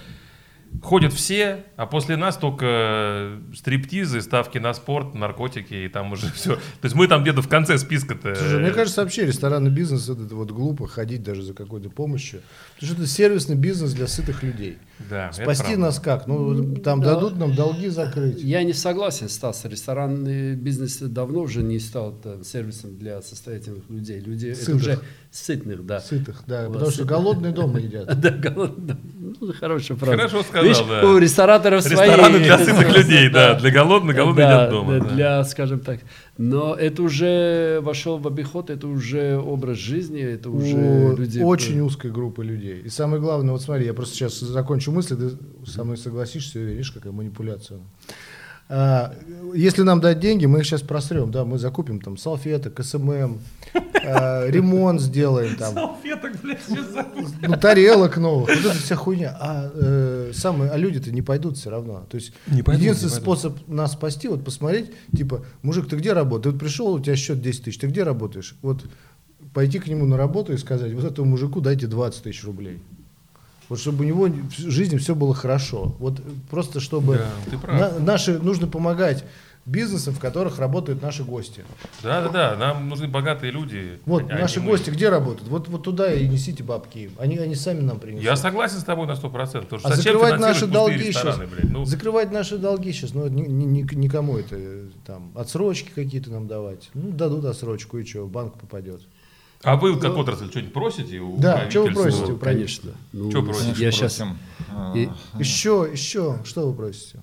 [0.81, 6.55] ходят все, а после нас только стриптизы, ставки на спорт, наркотики, и там уже все.
[6.55, 8.35] То есть мы там где-то в конце списка-то.
[8.35, 12.41] Слушай, мне кажется, вообще ресторанный бизнес это вот глупо ходить даже за какой-то помощью.
[12.75, 14.77] Потому что это сервисный бизнес для сытых людей.
[15.09, 15.81] Да, это Спасти правда.
[15.81, 16.27] нас как?
[16.27, 17.15] Ну, там Да.
[17.15, 18.41] дадут нам долги закрыть.
[18.41, 19.65] Я не согласен, Стас.
[19.65, 24.19] Ресторанный бизнес давно уже не стал э, сервисом для состоятельных людей.
[24.19, 24.75] Люди это Сытых.
[24.75, 24.99] уже
[25.31, 25.99] сытных, да.
[25.99, 26.63] Сытых, да.
[26.67, 27.09] Вот, Потому что сытых.
[27.11, 28.19] голодные дома едят.
[28.21, 28.97] Да, голодно.
[29.41, 30.15] Ну, хорошая фраза.
[30.17, 31.05] Хорошо сказал, Видишь, да.
[31.05, 32.07] у рестораторов свои...
[32.07, 33.53] Рестораны для сытых людей, да.
[33.55, 34.99] Для голодных, голодные едят дома.
[35.01, 35.99] Для, скажем так.
[36.37, 41.39] Но это уже вошел в обиход, это уже образ жизни, это уже У люди...
[41.39, 42.81] очень узкой группы людей.
[42.81, 46.91] И самое главное, вот смотри, я просто сейчас закончу мысль, ты со мной согласишься, видишь,
[46.91, 47.79] какая манипуляция.
[48.67, 49.13] А,
[49.53, 53.39] если нам дать деньги, мы их сейчас просрем, да, мы закупим там салфеток, SMM,
[54.03, 57.27] а, ремонт сделаем там, Салфеток, блядь, сейчас забыл.
[57.41, 59.37] ну, тарелок новых, вот это вся хуйня.
[59.39, 62.07] А, э, самые, а люди-то не пойдут все равно.
[62.09, 63.39] То есть Не пойдут, единственный не пойдут.
[63.39, 66.53] способ нас спасти, вот посмотреть, типа, мужик, ты где работаешь?
[66.53, 68.55] Вот пришел, у тебя счет 10 тысяч, ты где работаешь?
[68.63, 68.83] Вот
[69.53, 72.81] пойти к нему на работу и сказать, вот этому мужику дайте 20 тысяч рублей.
[73.69, 75.95] Вот чтобы у него в жизни все было хорошо.
[75.99, 79.23] Вот просто чтобы Да, на- наши нужно помогать
[79.65, 81.63] бизнесам, в которых работают наши гости.
[82.03, 82.55] Да, да, да.
[82.55, 83.99] Нам нужны богатые люди.
[84.05, 84.67] Вот а наши мы.
[84.67, 85.49] гости где работают?
[85.49, 87.11] Вот, вот туда и несите бабки им.
[87.17, 88.23] Они, они сами нам принесут.
[88.23, 89.61] Я согласен с тобой на 100%.
[89.63, 91.39] Потому что А закрывать наши долги сейчас.
[91.63, 94.55] Ну, Закрывать наши долги сейчас, ну, ни- ни- ни- никому это
[95.05, 96.91] там отсрочки какие-то нам давать.
[96.93, 99.01] Ну, дадут отсрочку, и что, банк попадет.
[99.63, 102.01] А вы как отрасль что-нибудь просите у Да, чё вы правительства?
[102.25, 102.91] просите у Конечно.
[103.13, 103.77] Ну, Чё просишь?
[103.77, 104.15] я сейчас...
[104.15, 104.37] Просим,
[104.71, 107.19] а, И- Еще, еще, что вы просите?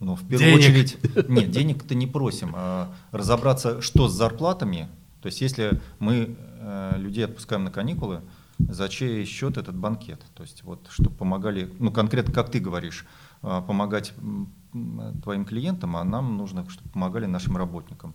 [0.00, 0.64] Ну, в первую Денег.
[0.94, 2.52] очередь, нет, денег-то не просим.
[2.54, 4.88] а разобраться, что с зарплатами.
[5.22, 8.20] То есть, если мы э, людей отпускаем на каникулы,
[8.58, 10.20] за чей счет этот банкет?
[10.34, 13.06] То есть, вот, чтобы помогали, ну, конкретно, как ты говоришь,
[13.42, 14.12] а, помогать
[15.22, 18.14] твоим клиентам, а нам нужно, чтобы помогали нашим работникам.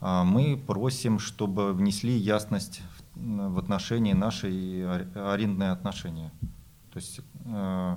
[0.00, 2.80] А Мы просим, чтобы внесли ясность
[3.14, 6.32] в отношении нашей ар- арендные отношения.
[6.92, 7.96] То есть э,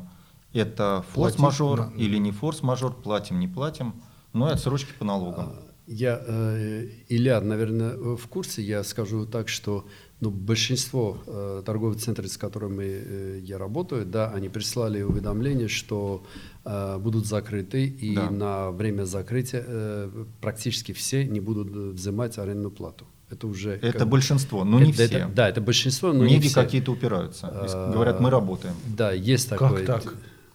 [0.53, 3.93] это форс-мажор на- или не форс-мажор, платим, не платим,
[4.33, 5.53] ну и отсрочки по налогам.
[5.87, 9.85] Я, э, Илья, наверное, в курсе, я скажу так, что
[10.23, 16.23] ну, большинство э, торговых центров, с которыми э, я работаю, да, они прислали уведомление, что
[16.65, 18.29] э, будут закрыты, и Да.
[18.29, 23.05] на время закрытия э, практически все не будут э, взимать арендную плату.
[23.29, 23.71] Это уже...
[23.81, 25.17] Это как большинство, но не это- все.
[25.17, 26.61] это- да, это большинство, но не Многие все.
[26.63, 27.47] какие-то упираются.
[27.93, 28.75] Говорят, мы работаем.
[28.97, 29.85] Да, есть Как такое.
[29.85, 30.13] так?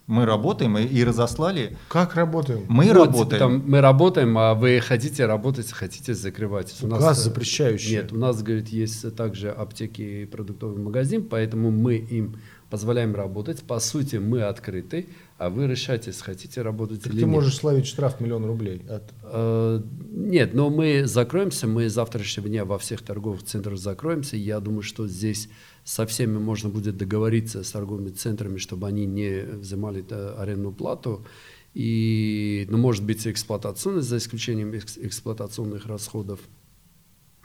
[0.08, 1.76] Мы работаем и, и разослали.
[1.88, 2.64] Как работаем?
[2.68, 3.38] Мы Вот, работаем.
[3.38, 6.74] там мы работаем, а вы хотите работать, хотите закрывать.
[6.82, 7.92] У Указ э, запрещающий.
[7.92, 12.36] Нет, у нас, говорит, есть также аптеки и продуктовый магазин, поэтому мы им
[12.70, 13.62] позволяем работать.
[13.62, 17.34] По сути, мы открыты, а вы решайте, хотите работать Так или ты нет.
[17.34, 18.82] можешь словить штраф миллион рублей.
[18.88, 19.04] От...
[19.24, 24.36] Э, Нет, но мы закроемся, мы с завтрашнего дня во всех торговых центрах закроемся.
[24.36, 25.48] Я думаю, что здесь
[25.88, 31.24] со всеми можно будет договориться с торговыми центрами, чтобы они не взимали э, арендную плату.
[31.72, 36.40] И, ну, может быть, эксплуатационность, за исключением экс- эксплуатационных расходов.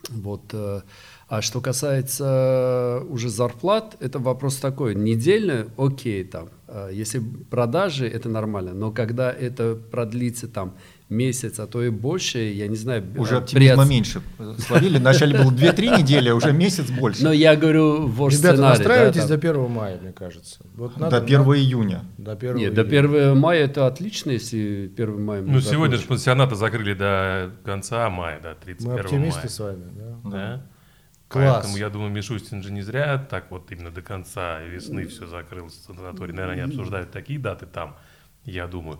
[0.09, 0.41] Вот.
[0.53, 0.81] э,
[1.29, 4.93] А что касается уже зарплат, это вопрос такой.
[4.93, 6.49] Недельно, окей, там.
[6.67, 8.73] э, Если продажи, это нормально.
[8.73, 10.75] Но когда это продлится там
[11.13, 13.03] месяц, а то и больше, я не знаю.
[13.17, 14.21] Уже э, оптимизма при- меньше
[14.59, 14.97] словили.
[14.97, 17.23] Вначале было 2-3 недели, а уже месяц больше.
[17.23, 19.51] Но я говорю, ваш Ребята, настраивайтесь да, до там.
[19.61, 20.59] 1 мая, мне кажется.
[20.75, 22.03] Вот До надо- 1 июня.
[22.17, 26.03] До 1 Нет, до 1 мая это отлично, если 1 мая мы Ну, сегодня же
[26.07, 29.49] пансионаты закрыли до конца мая, до 31 Мы оптимисты мая.
[29.49, 30.29] с вами, да?
[30.29, 30.65] Да?
[31.29, 31.53] Класс.
[31.55, 35.73] Поэтому я думаю, Мишустин же не зря так вот именно до конца весны все закрылось.
[35.87, 37.95] Санаторий, наверное, они обсуждают такие даты там,
[38.45, 38.99] я думаю.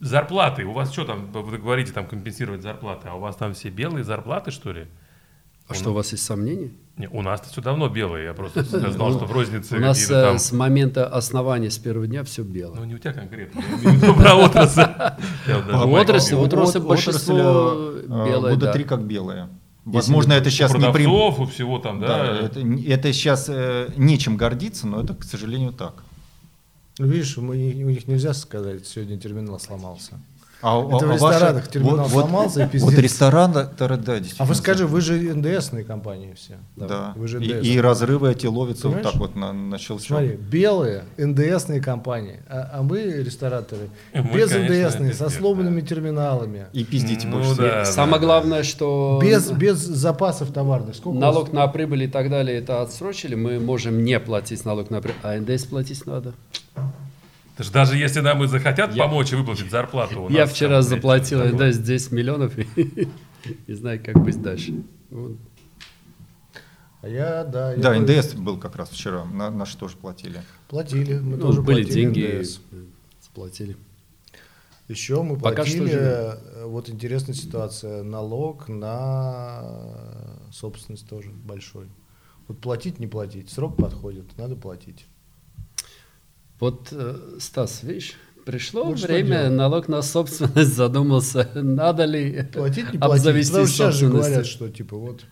[0.00, 0.64] Зарплаты.
[0.64, 4.04] У вас что там, вы говорите, там компенсировать зарплаты, а у вас там все белые
[4.04, 4.86] зарплаты, что ли?
[5.68, 6.72] А что, у вас есть сомнения?
[6.96, 8.24] Не, у нас все давно белые.
[8.24, 10.38] Я просто знал, что в рознице У нас э, там...
[10.38, 12.86] с момента основания, с первого дня все Ну, белое.
[12.86, 13.62] не у тебя конкретно.
[14.14, 14.82] Про отрасль.
[15.72, 18.72] Отрасль, отрасль От- большинство э, белое, Года да.
[18.72, 19.48] три как белое.
[19.84, 21.04] Возможно, это У сейчас не при...
[21.04, 22.50] продавцов, у всего там, Да,
[22.86, 26.02] это сейчас э, нечем гордиться, но это, к сожалению, так.
[27.00, 30.20] Ну, видишь, мы, у них нельзя сказать, сегодня терминал сломался.
[30.62, 32.90] А, у- Это в а ваши- ресторанах терминал вот, сломался, и вот, пиздец.
[32.90, 34.34] вот ресторан, да, да, действительно.
[34.36, 36.58] А вы скажи, вы же НДСные компании все.
[36.76, 37.14] Да.
[37.16, 37.66] Вы же и, НДС.
[37.66, 39.04] и разрывы эти ловятся Понимаешь?
[39.06, 40.06] вот так вот на, на щелчок.
[40.08, 46.84] Смотри, белые НДСные компании, а, а мы рестораторы Мы, без НДСные, со сломанными терминалами, И
[46.84, 47.56] пиздите Ну больше.
[47.56, 47.86] да.
[47.86, 50.94] Самое главное, что без, без запасов товарных.
[50.94, 55.00] Сколько налог на прибыль и так далее это отсрочили, мы можем не платить налог на
[55.00, 56.34] прибыль, а НДС платить надо.
[57.60, 60.28] Это ж даже если нам и захотят Я- помочь и выплатить зарплату.
[60.30, 62.66] Я нас вчера там, заплатил блядь, НДС 10 миллионов и
[63.68, 64.82] не знаю, как быть дальше.
[65.10, 65.36] Вот.
[67.02, 67.72] А я, да.
[67.72, 70.40] я Да, тоже- НДС был как раз вчера, на, наши тоже платили.
[70.68, 72.60] Платили, мы Ну, тоже были платили деньги, НДС.
[73.26, 73.76] заплатили.
[74.88, 76.02] Еще мы Пока что платили, живем.
[76.06, 79.62] э, вот интересная ситуация, налог на
[80.50, 81.88] собственность тоже большой.
[82.48, 85.04] Вот платить, не платить, срок подходит, надо платить.
[86.60, 92.98] Вот, э, Стас, видишь, пришло Вот время, налог на собственность задумался, надо ли Платить, не
[92.98, 93.02] платить.
[93.26, 95.24] обзавестись сейчас же говорят, что типа вот,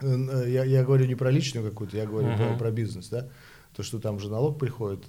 [0.00, 2.58] э, э, я, я говорю не про личную какую-то, я говорю про, Мгм.
[2.58, 3.28] про бизнес, да,
[3.76, 5.04] то, что там же налог приходит,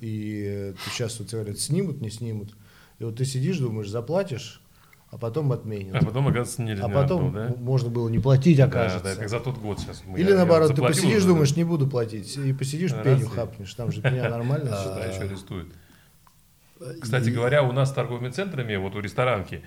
[0.00, 2.54] и ты сейчас вот тебе говорят, снимут, не снимут,
[2.98, 4.61] и вот ты сидишь, думаешь, заплатишь,
[5.12, 5.94] а потом отменят.
[5.94, 7.54] А потом, оказывается, нельзя А потом было, да?
[7.58, 9.04] можно было не платить, Да, окажется.
[9.04, 10.02] да, как за тот год сейчас.
[10.06, 13.04] мы- Или я- я наоборот, ты посидишь, уже, думаешь, не буду платить, и посидишь, Раз
[13.04, 14.64] пеню и- хапнешь, там же пеня нормально.
[14.70, 15.12] Да, считаю.
[15.12, 15.68] еще арестуют.
[17.00, 19.62] Кстати говоря, у нас с торговыми центрами, вот у ресторанки,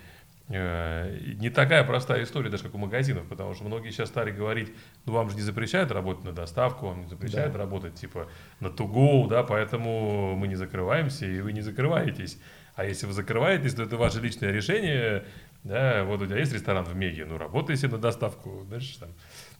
[0.49, 4.73] э, не такая простая история, даже как у магазинов, потому что многие сейчас стали говорить,
[5.05, 7.59] ну вам же не запрещают работать на доставку, вам не запрещают Да.
[7.59, 8.27] работать типа
[8.59, 12.37] на to-go, да, поэтому мы не закрываемся, и вы не закрываетесь.
[12.75, 15.25] А если вы закрываетесь, то это ваше личное решение,
[15.63, 19.09] да, вот у тебя есть ресторан в Меге, ну работай себе на доставку, знаешь, там,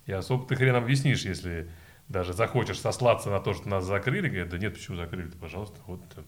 [0.06, 1.70] и особо ты хрен объяснишь, если
[2.10, 6.02] даже захочешь сослаться на то, что нас закрыли, говорят, да нет, почему закрыли, пожалуйста, вот
[6.14, 6.26] там,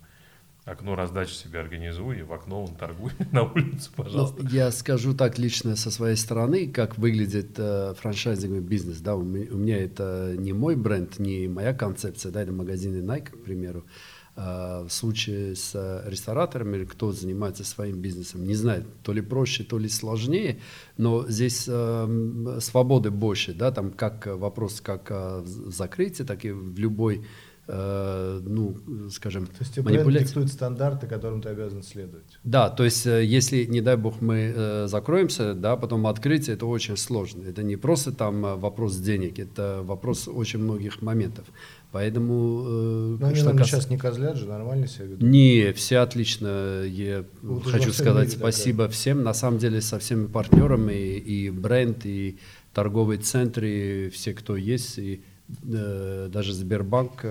[0.65, 4.47] окно раздачи себе организуй, и в окно он торгуй на улицу, Ну, пожалуйста.
[4.49, 8.99] я скажу так лично со своей стороны, как выглядит э, франчайзинговый бизнес.
[8.99, 12.97] Да, у, ме- у меня это не мой бренд, не моя концепция, да, это магазины
[13.05, 13.85] Nike, к примеру.
[13.85, 19.21] А в случае с э, рестораторами, или кто занимается своим бизнесом, не знаю, то ли
[19.21, 20.59] проще, то ли сложнее,
[20.97, 26.45] но здесь э, свободы больше, да, там как э, вопрос как э, в закрытии, так
[26.45, 27.25] и в любой,
[27.67, 28.77] э, ну,
[29.09, 30.25] скажем, То есть тебе манипуляции.
[30.25, 32.39] диктует стандарты, которым ты обязан следовать.
[32.43, 36.65] Да, то есть э, если, не дай бог, мы э, закроемся, да, потом открытие, это
[36.65, 37.43] очень сложно.
[37.43, 41.45] Это не просто там э, вопрос денег, это вопрос очень многих моментов.
[41.91, 45.21] Поэтому, э, Но они нам кас- сейчас не козлят же, нормально себя ведут.
[45.21, 46.83] Не, все отлично.
[46.83, 52.05] Я Вот хочу сказать спасибо всем, на самом деле, со всеми партнерами, и, и бренд,
[52.05, 52.37] и
[52.73, 55.23] торговый центр, и все, кто есть, и
[55.63, 57.25] э, даже Сбербанк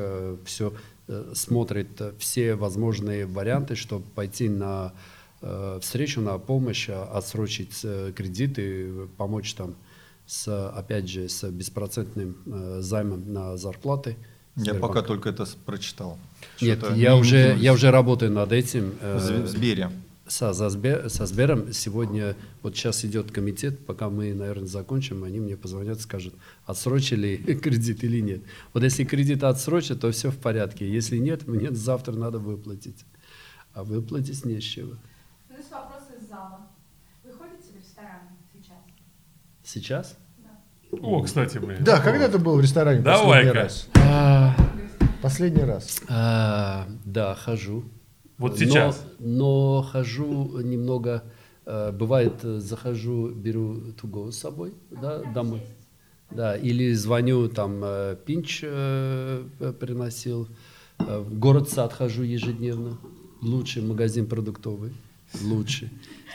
[0.45, 0.73] все
[1.35, 4.93] смотрит э, все возможные варианты, чтобы пойти на
[5.41, 9.77] э, встречу, на помощь, а, отсрочить э, кредиты, помочь там
[10.27, 14.17] с, опять же, с беспроцентным э, займом на зарплаты.
[14.57, 16.19] Я пока только это прочитал.
[16.63, 18.93] Нет, я не- уже, я уже работаю над этим.
[18.93, 19.91] в э, в Сбере.
[20.27, 25.41] со, со, Сбе- со Сбером сегодня, вот сейчас идет комитет, пока мы, наверное, закончим, они
[25.41, 28.41] мне позвонят, скажут, отсрочили кредит или нет.
[28.73, 30.91] Вот если кредит отсрочат, то все в порядке.
[30.91, 33.05] Если нет, мне завтра надо выплатить.
[33.75, 34.95] А выплатить не с чего.
[35.51, 36.67] Нас вопрос из зала.
[37.23, 38.21] Вы ходите в ресторан
[38.55, 38.79] сейчас?
[39.65, 40.17] Сейчас?
[41.03, 41.79] О, кстати, блин.
[41.81, 43.53] Да, когда ты был в ресторане Давай-ка.
[43.53, 43.89] последний раз?
[43.95, 44.55] А,
[45.23, 46.03] Последний раз.
[46.09, 47.85] а, да, хожу.
[48.39, 49.05] Вот Но- сейчас.
[49.19, 51.23] Но, хожу немного,
[51.65, 55.63] э, бывает, э, захожу, беру туго с собой, да, домой.
[56.31, 60.49] Да, или звоню, там, э, пинч э, п- приносил.
[60.99, 62.99] Э, В город сад хожу ежедневно.
[63.43, 64.93] Лучший магазин продуктовый.
[65.43, 65.91] Лучший.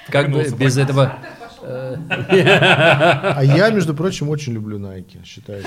[0.09, 1.17] Как бы без этого...
[1.63, 5.63] А я, между прочим, очень люблю Nike, считаю.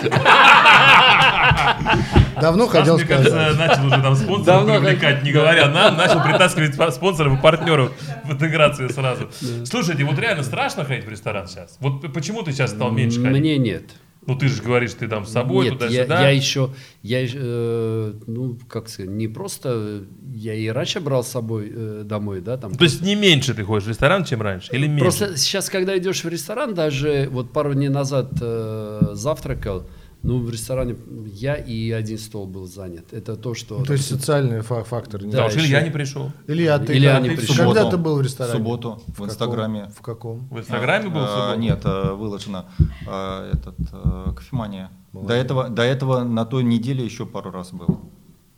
[2.40, 3.58] Давно хотел мне кажется, сказать.
[3.58, 7.92] начал уже там спонсоров Давно привлекать, не говоря нам, начал притаскивать спонсоров и партнеров
[8.24, 9.30] в интеграцию сразу.
[9.64, 11.76] Слушайте, вот реально страшно ходить в ресторан сейчас?
[11.80, 13.38] Вот почему ты сейчас стал меньше ходить?
[13.40, 13.84] Мне нет.
[14.26, 16.22] Ну ты же говоришь, ты там с собой Нет, я, туда-сюда.
[16.22, 16.70] я еще,
[17.02, 22.02] я, еще, э, ну, как сказать, не просто, я и раньше брал с собой э,
[22.04, 22.74] домой, да, там.
[22.74, 24.72] То есть не меньше ты ходишь в ресторан, чем раньше?
[24.72, 25.00] Или меньше?
[25.00, 29.86] Просто сейчас, когда идешь в ресторан, даже вот пару дней назад э, завтракал,
[30.24, 30.96] ну, в ресторане
[31.32, 33.04] я и один стол был занят.
[33.12, 33.78] Это то, что...
[33.78, 35.22] Ну, то есть социальный фа- фактор.
[35.22, 36.32] не Да, Потому что еще- Илья не пришел.
[36.48, 37.54] Илья, ты, Илья когда- не пришел.
[37.56, 37.90] когда Субботу.
[37.90, 38.58] ты был в В ресторане?
[38.58, 39.26] субботу в каком?
[39.28, 39.90] Инстаграме.
[39.96, 40.48] В каком?
[40.48, 41.60] В Инстаграме был в А, субботу?
[41.60, 42.64] Нет, а, выложено
[43.06, 44.90] а, этот а, кофемания.
[45.12, 48.00] До этого, до этого на той неделе еще пару раз был.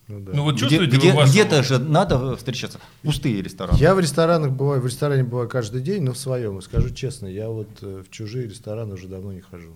[0.09, 0.33] Ну, да.
[0.35, 2.79] Ну вот Где, чувствуете где- вы вашу- где-то же надо встречаться.
[3.02, 3.76] Пустые рестораны.
[3.76, 6.59] Я в ресторанах бываю, в ресторане бываю каждый день, но в своем.
[6.59, 9.72] И скажу честно, я вот э, в чужие рестораны уже давно не хожу.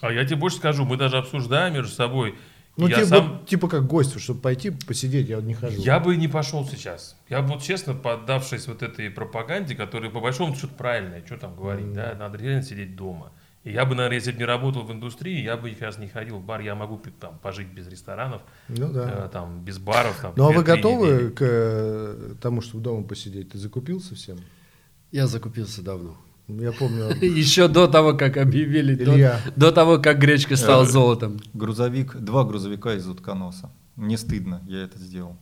[0.00, 2.36] А я тебе больше скажу, мы даже обсуждаем между собой.
[2.76, 3.44] Ну, я типа, сам...
[3.44, 5.80] типа как гость, чтобы пойти посидеть, я вот не хожу.
[5.82, 7.16] Я бы не пошел сейчас.
[7.28, 11.56] Я бы вот честно, поддавшись вот этой пропаганде, которая по большому что-то правильное, что там
[11.56, 13.32] говорить, да, надо реально сидеть дома.
[13.64, 16.38] И я бы, наверное, если бы не работал в индустрии, я бы сейчас не ходил
[16.38, 19.26] в бар, я могу там пожить без ресторанов, Ну да.
[19.26, 20.16] э, там, без баров.
[20.22, 21.28] Там, Ну а вы 2-3 готовы недели.
[21.30, 23.50] к э, тому, чтобы дома посидеть?
[23.50, 24.38] Ты закупился всем?
[25.10, 26.16] Я закупился давно.
[26.48, 27.10] Я помню.
[27.20, 29.40] Еще до того, как объявили, до, Илья.
[29.54, 31.38] до того, как гречка стала золотом.
[31.52, 33.70] Грузовик, два грузовика из утконоса.
[33.96, 35.36] Мне стыдно, я это сделал.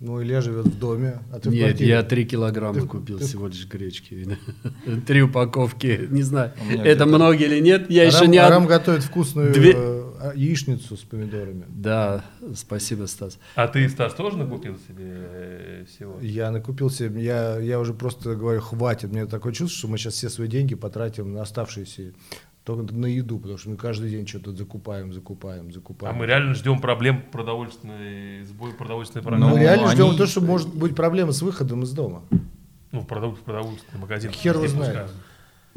[0.00, 1.90] Ну, Илья живет в доме, а ты в Нет, квартире.
[1.90, 4.38] я 3 килограмма Ты- купил ты- всего лишь гречки.
[5.08, 6.06] Три упаковки.
[6.10, 6.52] Не знаю,
[6.84, 7.90] это много или нет.
[7.90, 8.36] Я еще не...
[8.38, 11.64] Арам готовит вкусную э, яичницу с помидорами.
[11.68, 13.38] Да, спасибо, Стас.
[13.54, 16.18] А ты, Стас, тоже накупил себе э, всего?
[16.20, 19.10] Я накупил себе, я, я уже просто говорю, хватит.
[19.10, 22.12] Мне такое чувство, что мы сейчас все свои деньги потратим на оставшиеся
[22.64, 26.16] только на еду, потому что мы каждый день что-то закупаем, закупаем, А закупаем.
[26.16, 29.54] мы реально ждем проблем продовольственной, сбой продовольственной Мы программы.
[29.54, 32.24] Ну, реально ждем они- то, что может быть проблема с выходом из дома.
[32.92, 34.30] Ну, в в продовольственный магазин.
[34.32, 35.10] Хер его знает.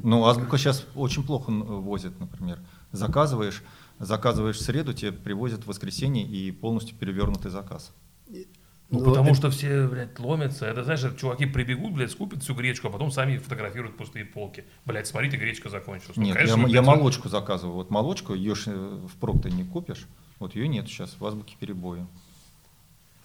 [0.03, 2.59] Ну, азбука сейчас очень плохо возит, например.
[2.91, 3.63] Заказываешь,
[4.01, 7.93] заказываешь в среду, тебе привозят в воскресенье и полностью перевернутый заказ.
[8.27, 10.65] Ну, Ну, потому это- что все, блядь, ломятся.
[10.65, 14.65] Это, знаешь, чуваки прибегут, блядь, скупят всю гречку, а потом сами фотографируют пустые полки.
[14.85, 16.17] Блядь, смотрите, гречка закончилась.
[16.17, 17.75] Ну, Нет, конечно, я, м- я блядь, молочку заказываю.
[17.75, 20.07] Вот молочку, ее э, впрок ты не купишь.
[20.39, 22.05] Вот ее нет сейчас, в азбуке перебои.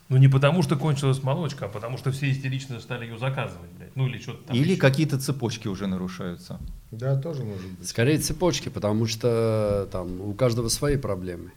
[0.09, 3.95] Ну, не потому что кончилась молочка, а потому что все истерично стали ее заказывать, блядь.
[3.97, 4.57] Ну, или что-то там.
[4.57, 4.81] Или еще.
[4.81, 6.61] какие-то цепочки уже нарушаются.
[6.93, 7.89] Да, тоже может быть.
[7.89, 11.51] Скорее цепочки, потому что там у каждого свои проблемы.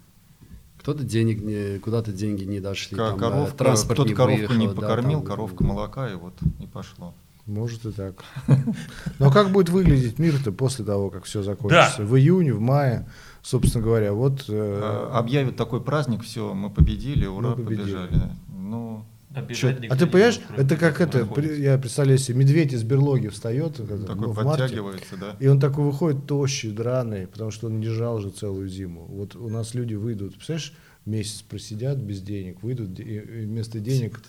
[0.80, 4.56] Кто-то денег не, куда-то деньги не дошли, Ко- там, коровка, транспорт кто-то не коровку выехал,
[4.56, 7.14] не да, покормил, там, коровка молока, и вот и пошло.
[7.46, 8.24] Может и так.
[9.20, 12.04] Но как будет выглядеть мир-то после того, как все закончится?
[12.04, 13.08] В июне, в мае,
[13.42, 14.46] собственно говоря, вот...
[14.48, 17.82] э, А, Объявят такой праздник, все, мы победили, ура, Мы победили.
[17.84, 18.22] побежали.
[18.50, 19.06] Ну,
[19.54, 23.28] чё- А ты не понимаешь, это как это, при- я представляю себе, медведь из берлоги
[23.28, 25.36] встает когда, такой ну, в марте, подтягивается, да.
[25.40, 29.06] и он такой выходит тощий, драный, потому что он лежал же целую зиму.
[29.10, 30.74] Вот у нас люди выйдут, представляешь,
[31.06, 34.20] месяц просидят без денег, выйдут, и и вместо денег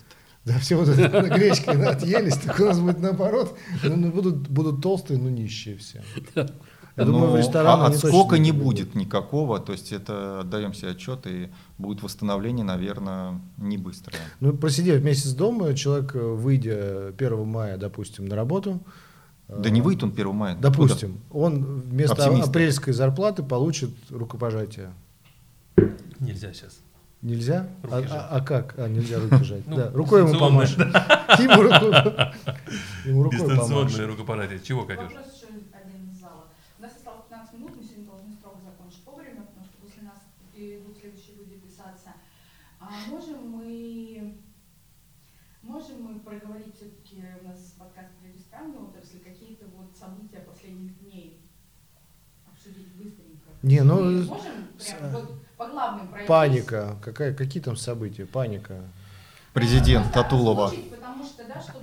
[0.46, 4.80] да, все вот это гречки отъелись, так у нас будет наоборот, ну, ну, будут, будут
[4.82, 6.02] толстые, но нищие все.
[6.96, 11.26] Я думаю, в рестораны а отскока не будет никакого, то есть это отдаем себе отчет,
[11.26, 11.48] и
[11.78, 14.20] будет восстановление, наверное, не быстрое.
[14.40, 18.80] Ну, просидев месяц дома, человек, э, выйдя 1 мая, допустим, на работу,
[19.48, 20.56] Да э, не выйдет он 1 мая.
[20.60, 22.48] Допустим, он вместо Оптимист.
[22.48, 24.90] апрельской зарплаты получит рукопожатие.
[26.18, 26.78] Нельзя сейчас.
[27.22, 27.68] Нельзя?
[27.82, 28.26] А, Руки а- жать.
[28.30, 28.74] а как?
[28.78, 29.62] А, нельзя руки жать.
[29.66, 30.74] Ну, да, рукой ему помашь.
[31.38, 31.62] Ему
[33.22, 33.98] рукой Дистанционное помашь.
[34.06, 34.60] рукопожатие.
[34.60, 35.04] Чего, Катюш?
[35.12, 36.44] Вопрос еще один из зала.
[36.78, 40.02] У нас осталось 15 минут, мы сегодня должны строго закончить вовремя, потому что после
[40.60, 42.12] идут следующие люди писаться.
[42.78, 44.38] А можем мы
[45.62, 51.40] можем мы проговорить все-таки у нас подкаст про ресторанную отрасль, какие-то вот события последних дней
[52.50, 53.48] обсудить быстренько?
[53.62, 56.28] Не, ну, Мы с- можем прям вот по главным пройтись?
[56.28, 56.96] Паника.
[57.02, 58.24] Какая, какие там события?
[58.26, 58.82] Паника.
[59.52, 60.66] Президент Просто Татулова.
[60.66, 61.78] озвучить, Потому что, да, чтобы.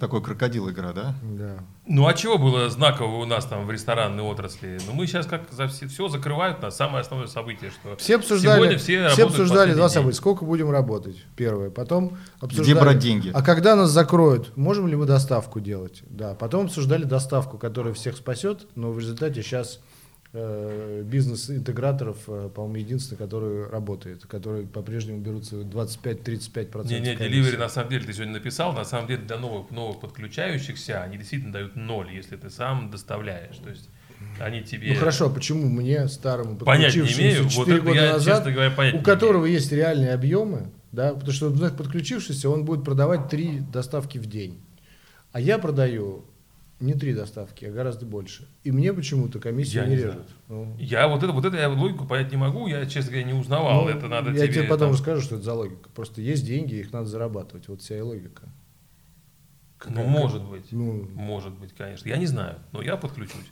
[0.00, 1.14] Такой крокодил игра, да?
[1.22, 1.58] Да.
[1.86, 4.78] Ну а чего было знакового у нас там в ресторанной отрасли?
[4.86, 6.74] Ну мы сейчас как за все, все закрывают нас.
[6.76, 9.94] Самое основное событие, что Все обсуждали, сегодня все, все обсуждали два день.
[9.94, 10.16] события.
[10.16, 11.22] Сколько будем работать?
[11.36, 11.68] Первое.
[11.68, 12.80] Потом обсуждали.
[12.80, 13.30] брать деньги?
[13.34, 16.02] А когда нас закроют, можем ли мы доставку делать?
[16.06, 16.34] Да.
[16.34, 19.80] Потом обсуждали доставку, которая всех спасет, но в результате сейчас
[20.32, 26.88] э, бизнес интеграторов, э, по-моему, единственный, который работает, который по-прежнему берутся 25-35%.
[26.88, 27.16] Не-не, комиссии.
[27.16, 31.18] деливери на самом деле ты сегодня написал, на самом деле для новых, новых подключающихся они
[31.18, 33.56] действительно дают ноль, если ты сам доставляешь.
[33.56, 33.88] То есть
[34.38, 34.92] они тебе...
[34.92, 37.42] Ну хорошо, а почему мне, старому, Понять не подключившемуся имею.
[37.44, 41.14] Вот 4 это года я, назад, говоря, понять у не которого есть реальные объемы, да,
[41.14, 44.60] потому что знаешь, подключившийся, он будет продавать три доставки в день.
[45.32, 46.24] А я продаю
[46.80, 48.48] Не три доставки, а гораздо больше.
[48.64, 50.28] И мне почему-то комиссию Я не не режут.
[50.48, 53.34] Ну, Я вот это, вот это я логику понять не могу, я, честно говоря, не
[53.34, 53.82] узнавал.
[53.84, 55.90] ну, это надо я тебе потом там- расскажу, что это за логика.
[55.94, 57.68] Просто есть деньги, их надо зарабатывать.
[57.68, 58.48] Вот вся и логика.
[59.86, 60.72] Ну, может быть.
[60.72, 62.08] Ну, Может быть, конечно.
[62.08, 63.46] Я не знаю, но я подключусь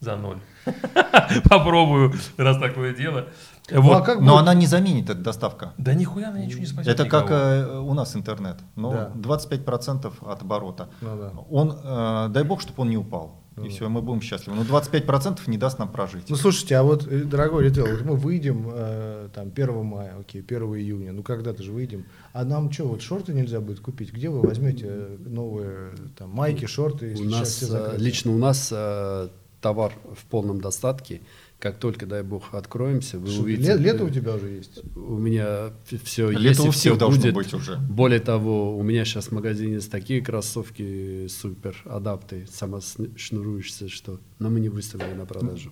[0.00, 0.40] за ноль.
[1.48, 3.28] Попробую, раз такое дело.
[3.70, 4.04] ну, а Вот.
[4.04, 5.72] как Но будет- она не заменит эту доставка.
[5.78, 7.38] Да нихуя она ничего не спасет Это как никого.
[7.40, 8.56] э, у нас интернет.
[8.76, 9.12] Но Да.
[9.14, 10.88] 25% от оборота.
[11.00, 11.32] Ну да.
[11.50, 13.36] Он, э, дай бог, чтобы он не упал.
[13.56, 13.74] Ну и да.
[13.74, 14.56] все, мы будем счастливы.
[14.56, 16.30] Но 25% не даст нам прожить.
[16.30, 20.40] Ну слушайте, а вот, э, дорогой ритейл, вот мы выйдем э, там 1 мая, окей,
[20.40, 24.12] 1 июня, ну когда-то же выйдем, а нам что, вот шорты нельзя будет купить?
[24.12, 27.06] Где вы возьмете э, новые там майки, шорты?
[27.06, 29.28] если У нас, все э, лично у нас э,
[29.60, 31.20] товар в полном достатке.
[31.58, 33.74] Как только, дай бог, откроемся, вы Что, увидите.
[33.76, 34.80] ле- лето у тебя уже есть?
[34.96, 35.72] У меня
[36.04, 37.34] все Лето есть, у и всех должно будет.
[37.34, 37.76] быть уже.
[37.76, 44.48] Более того, у меня сейчас в магазине есть такие кроссовки супер адапты, самошнуруешься, что, но
[44.50, 45.70] мы не выставили на продажу.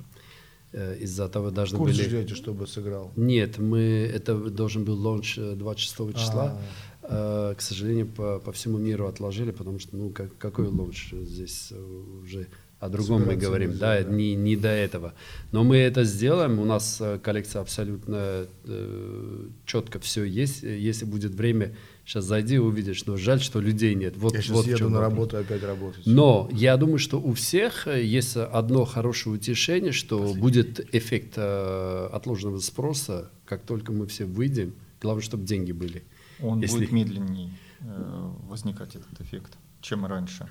[0.73, 2.07] Э, Из-за того должны Курс были.
[2.07, 3.11] ждете, чтобы сыграл?
[3.17, 3.81] Нет, мы
[4.15, 6.61] это должен был launch э, 26 числа.
[7.05, 7.51] А.
[7.53, 11.69] Э, К сожалению, по, по всему миру отложили, потому что, ну, как, какой launch здесь
[11.71, 11.81] э,
[12.23, 12.49] уже
[12.81, 14.11] о другом мы говорим, нельзя, да, да.
[14.15, 15.15] Не, не до этого.
[15.51, 20.63] Но мы это сделаем, у нас э, коллекция абсолютно э, четко все есть.
[20.63, 21.75] Если будет время,
[22.07, 24.17] сейчас зайди и увидишь, но жаль, что людей нет.
[24.17, 25.11] Вот, Я сейчас вот еду на вопрос.
[25.11, 26.07] работу опять работать.
[26.07, 32.09] Но я думаю, что у всех э, есть одно хорошее утешение, что будет эффект э,
[32.13, 34.73] отложенного спроса, как только мы все выйдем.
[35.01, 36.05] Главное, чтобы деньги были.
[36.41, 37.51] Он Если- будет медленнее
[37.81, 40.49] э, возникать этот эффект, чем раньше.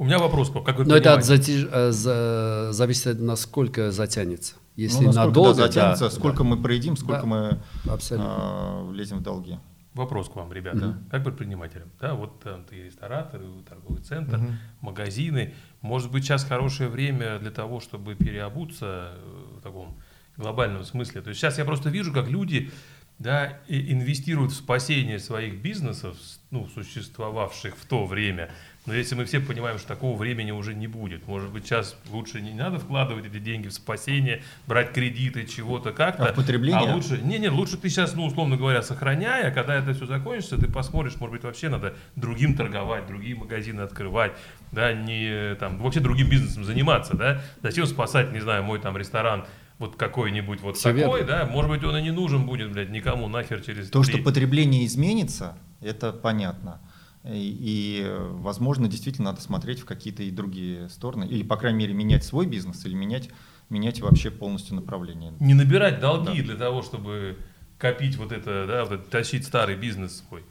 [0.00, 1.52] У меня вопрос, как вы Но это от понимаете?
[1.52, 4.54] зати- э, за- зависит от насколько затянется.
[4.74, 8.30] Если ну, надолго, да, затянется, да, сколько да, мы проедим, сколько Да, мы абсолютно.
[8.30, 9.58] а, влезем в долги.
[9.92, 11.04] Вопрос к вам, ребята, Мгм.
[11.10, 11.90] как предпринимателям.
[12.00, 14.58] Да, вот там ты ресторатор, вы торговый центр, Мгм.
[14.80, 15.52] магазины.
[15.82, 19.98] Может быть, сейчас хорошее время для того, чтобы переобуться э, в таком
[20.38, 21.20] глобальном смысле.
[21.20, 22.70] То есть сейчас я просто вижу, как люди
[23.18, 26.16] да, инвестируют в спасение своих бизнесов,
[26.50, 28.48] ну, существовавших в то время.
[28.86, 32.40] Но если мы все понимаем, что такого времени уже не будет, может быть, сейчас лучше
[32.40, 36.26] не надо вкладывать эти деньги в спасение, брать кредиты, чего-то как-то.
[36.28, 36.90] А в потребление?
[36.90, 40.06] А лучше, не, не, лучше ты сейчас, ну, условно говоря, сохраняй, а когда это все
[40.06, 44.32] закончится, ты посмотришь, может быть, вообще надо другим торговать, другие магазины открывать,
[44.72, 47.42] да, не там, вообще другим бизнесом заниматься, да.
[47.62, 49.44] Зачем спасать, не знаю, мой там ресторан,
[49.78, 51.26] вот какой-нибудь вот Всё такой, верно.
[51.26, 54.22] да, может быть, он и не нужен будет, блядь, никому нахер через То, три- что
[54.22, 56.80] потребление изменится, это понятно.
[57.24, 61.24] И, и, возможно, действительно надо смотреть в какие-то и другие стороны.
[61.24, 63.28] Или, по крайней мере, менять свой бизнес, или менять,
[63.68, 65.32] менять вообще полностью направление.
[65.38, 66.46] не набирать долги Да.
[66.46, 67.36] для того, чтобы
[67.78, 70.42] копить вот это, да, вот это, тащить старый бизнес свой.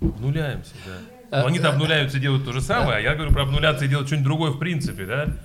[0.00, 1.38] Обнуляемся, да.
[1.38, 3.88] А, Но они-то обнуляются и делают то же самое, а я говорю про обнуляться и
[3.88, 5.36] делать что-нибудь другое в принципе, да.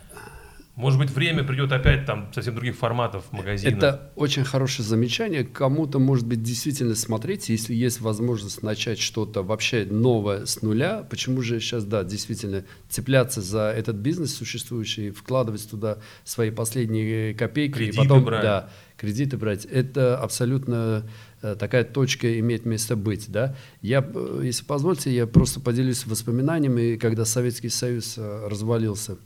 [0.79, 3.77] Может быть, время придет опять там совсем других форматов магазинов.
[3.79, 5.43] Это очень хорошее замечание.
[5.43, 11.41] Кому-то, может быть, действительно смотреть, если есть возможность начать что-то вообще новое с нуля, почему
[11.41, 17.95] же сейчас, да, действительно цепляться за этот бизнес существующий, вкладывать туда свои последние копейки, Кредиты
[17.97, 18.41] и потом, брать.
[18.41, 19.65] да, кредиты брать.
[19.65, 21.05] Это абсолютно
[21.41, 23.53] э, такая точка имеет место быть, да.
[23.81, 29.17] Я, э, если позвольте, я просто поделюсь воспоминаниями, когда Советский Союз э, развалился.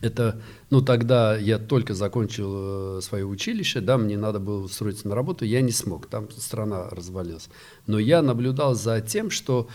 [0.00, 0.40] Это,
[0.70, 5.44] ну, тогда я только закончил э, свое училище, да, мне надо было устроиться на работу,
[5.44, 7.48] я не смог, там страна развалилась.
[7.86, 9.68] Но я наблюдал за тем, что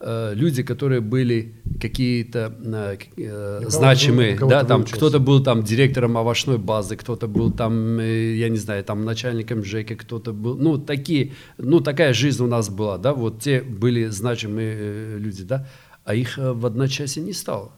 [0.00, 5.62] э, люди, которые были какие-то э, э, кого-то значимые, кого-то да, там кто-то был там
[5.62, 10.56] директором овощной базы, кто-то был там, э, я не знаю, там начальником ЖЭКа, кто-то был,
[10.56, 15.42] ну, такие, ну, такая жизнь у нас была, да, вот те были значимые э, люди,
[15.44, 15.68] да,
[16.04, 17.72] а их э, в одночасье не стало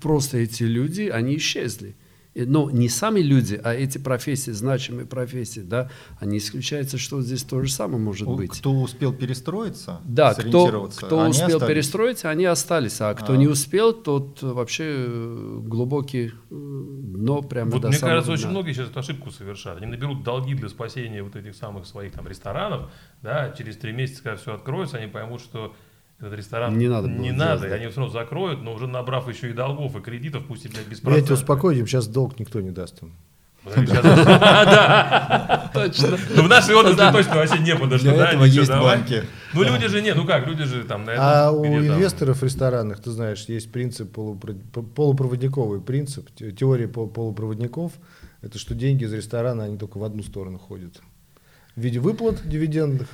[0.00, 1.96] просто эти люди, они исчезли.
[2.32, 7.60] Но не сами люди, а эти профессии, значимые профессии, да, они исключается, что здесь то
[7.60, 8.52] же самое может быть.
[8.52, 11.66] Кто успел перестроиться, Да, кто, кто они успел остались.
[11.74, 13.36] перестроиться, они остались, а кто А.
[13.36, 18.42] не успел, тот вообще э, глубокий э, дно прямо Вот до мне самого кажется, очень
[18.44, 18.50] дна.
[18.52, 19.82] многие сейчас эту ошибку совершают.
[19.82, 24.22] Они наберут долги для спасения вот этих самых своих там ресторанов, да, через три месяца,
[24.22, 25.74] когда все откроется, они поймут, что
[26.20, 29.50] этот ресторан Не надо не надо, и они все равно закроют, но уже набрав еще
[29.50, 31.38] и долгов, и кредитов, пусть и, блядь, без Я тебя процентов.
[31.38, 33.12] успокою, им сейчас долг никто не даст им.
[33.74, 34.02] Сейчас-
[34.74, 35.70] Да.
[35.74, 36.16] Точно.
[36.34, 39.24] Ну, в нашей отрасли точно вообще не подошло, Для да, этого есть банки.
[39.54, 43.00] Ну, люди же, не, ну как, люди же там на этом А у инвесторов ресторанных,
[43.00, 44.56] ты знаешь, есть принцип полупро-
[44.94, 47.92] полупроводниковый принцип, те- теория пол- полупроводников.
[48.42, 51.00] Это что деньги из ресторана, они только в одну сторону ходят.
[51.76, 53.08] В виде выплат дивидендных,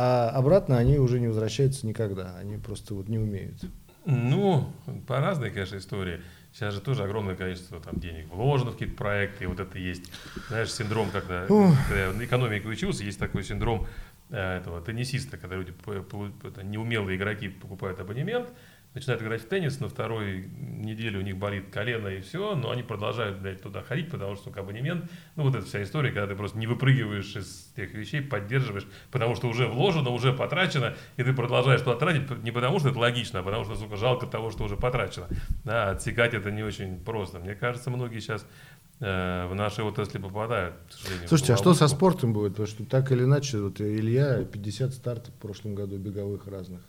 [0.00, 2.36] а обратно они уже не возвращаются никогда.
[2.36, 3.64] Они просто вот не умеют.
[4.04, 4.72] Ну,
[5.08, 6.20] по разной, конечно, истории.
[6.52, 10.04] Сейчас же тоже огромное количество там денег вложено в какие-то проекты, и вот это есть,
[10.46, 13.88] знаешь, синдром, когда, когда экономике учился, есть такой синдром
[14.30, 15.74] э, этого теннисиста, когда люди,
[16.62, 18.50] неумелые игроки покупают абонемент,
[18.94, 22.82] начинают играть в теннис, на второй неделе у них болит колено и все, но они
[22.82, 26.58] продолжают, блядь, туда ходить, потому что абонемент, ну вот эта вся история, когда ты просто
[26.58, 31.80] не выпрыгиваешь из тех вещей, поддерживаешь, потому что уже вложено, уже потрачено, и ты продолжаешь
[31.80, 34.76] туда тратить не потому, что это логично, а потому что, сука, жалко того, что уже
[34.76, 35.28] потрачено.
[35.64, 37.38] Да, отсекать это не очень просто.
[37.38, 38.46] Мне кажется, многие сейчас
[39.00, 40.74] э, в нашей отрасли попадают,
[41.26, 42.52] Слушайте, а что со спортом будет?
[42.52, 46.80] Потому что так или иначе, вот Илья, 50 стартов в прошлом году беговых разных.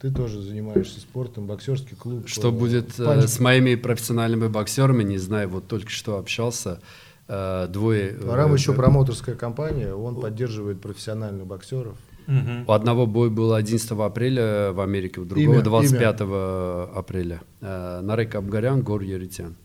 [0.00, 2.28] Ты тоже занимаешься спортом, боксерский клуб.
[2.28, 6.80] Что э, будет э, панч- с моими профессиональными боксерами, не знаю, вот только что общался,
[7.26, 8.10] э, двое...
[8.10, 11.96] э, Рам еще э, промоутерская компания, он поддерживает профессиональных боксеров.
[12.28, 12.64] Мгм.
[12.68, 16.20] У одного бой был 11 апреля в Америке, у другого Имя, 25
[16.94, 17.40] апреля.
[17.60, 19.56] Э, Нарек Абгарян, Гор Яритян.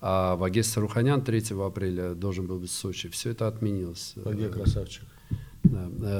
[0.00, 3.08] А Вагес Саруханян 3 апреля должен был быть в Сочи.
[3.08, 4.14] Все это отменилось.
[4.16, 5.04] Ваге красавчик.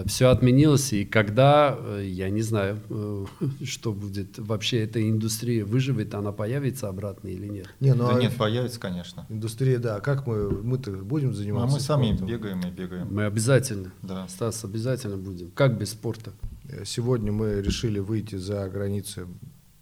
[0.06, 3.24] Все отменилось, и когда, э, я не знаю, э,
[3.64, 4.38] что будет.
[4.38, 7.68] Вообще эта индустрия выживет, она появится обратно или нет.
[7.80, 9.26] Не, ну Да а нет, появится, конечно.
[9.28, 10.00] индустрия, да.
[10.00, 12.26] Как мы, мы-то будем Ну, а заниматься мы сами спортом?
[12.28, 13.08] бегаем и бегаем.
[13.10, 14.26] Мы обязательно, Да.
[14.28, 15.50] Стас, обязательно будем.
[15.52, 16.32] Как без спорта?
[16.68, 19.26] Э, Сегодня мы решили выйти за границы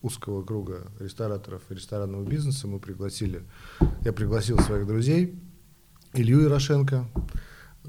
[0.03, 2.69] узкого круга рестораторов и ресторанного бизнеса.
[2.69, 3.43] Мы пригласили,
[4.03, 5.35] я пригласил своих друзей,
[6.13, 7.09] Илью Ярошенко,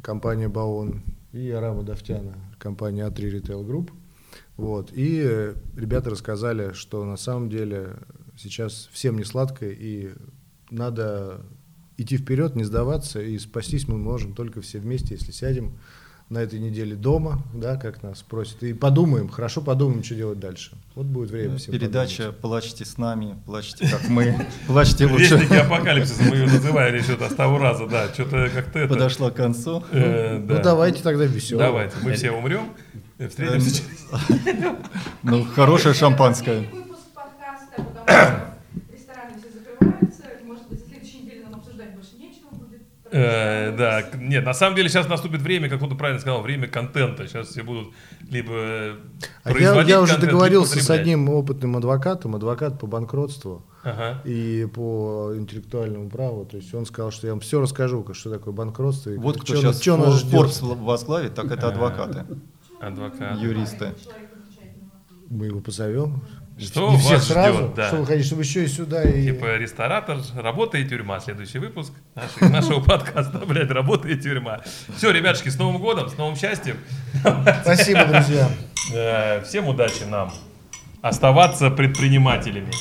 [0.01, 1.03] компания Баон,
[1.35, 3.91] и Арама Давтяна, компания А3 Retail Group.
[4.55, 4.91] Вот.
[4.93, 7.97] И э, ребята рассказали, что на самом деле
[8.37, 10.13] сейчас всем не сладко, и
[10.69, 11.41] надо
[11.97, 15.77] идти вперед, не сдаваться, и спастись мы можем только все вместе, если сядем
[16.29, 20.71] на этой неделе дома, да, как нас просят, и подумаем, хорошо подумаем, что делать дальше.
[20.95, 26.23] Вот будет время всем Передача «Плачьте с нами», «Плачьте как мы», «Плачьте лучше» Вестники апокалипсиса,
[26.23, 28.93] мы ее называли что-то с того раза, да, что-то как-то это...
[28.93, 29.83] подошла к концу.
[29.91, 30.57] э, подумать.
[30.57, 31.59] Ну давайте тогда весело.
[31.61, 32.69] Давайте, мы все умрем,
[33.19, 34.65] э, встретимся через-
[35.23, 36.61] Ну, хорошее шампанское.
[36.71, 40.23] Выпуск подкаста, потому что рестораны все закрываются.
[40.43, 42.81] Может быть, на следующей неделе нам обсуждать больше нечего будет.
[43.17, 47.27] Э, Да, нет, на самом деле сейчас наступит время, как он правильно сказал, время контента.
[47.27, 47.89] Сейчас все будут
[48.29, 48.95] либо э,
[49.43, 54.21] А я, производить я уже контент, договорился с одним опытным адвокатом, адвокат по банкротству Ага.
[54.25, 56.45] и по интеллектуальному праву.
[56.45, 59.11] То есть он сказал, что я вам все расскажу, как- что такое банкротство.
[59.11, 60.23] И Вот как- кто сейчас чё нас.
[60.23, 62.25] Forbes возглавит, так это адвокаты.
[62.81, 63.39] Адвокат.
[63.39, 63.93] Юристы.
[65.29, 66.21] Мы его позовем.
[66.57, 67.87] Что Не все вас сразу, ждет, да.
[67.87, 69.25] что вы хотите, чтобы еще и сюда и...
[69.25, 71.19] Типа ресторатор, работа и тюрьма.
[71.19, 74.61] Следующий выпуск нашей- нашего подкаста, блядь, работа и тюрьма.
[74.95, 76.77] Все, ребятушки, с Новым годом, с новым счастьем.
[77.63, 78.49] Спасибо, друзья.
[78.93, 80.31] Э, Всем удачи нам.
[81.01, 82.71] Оставаться предпринимателями.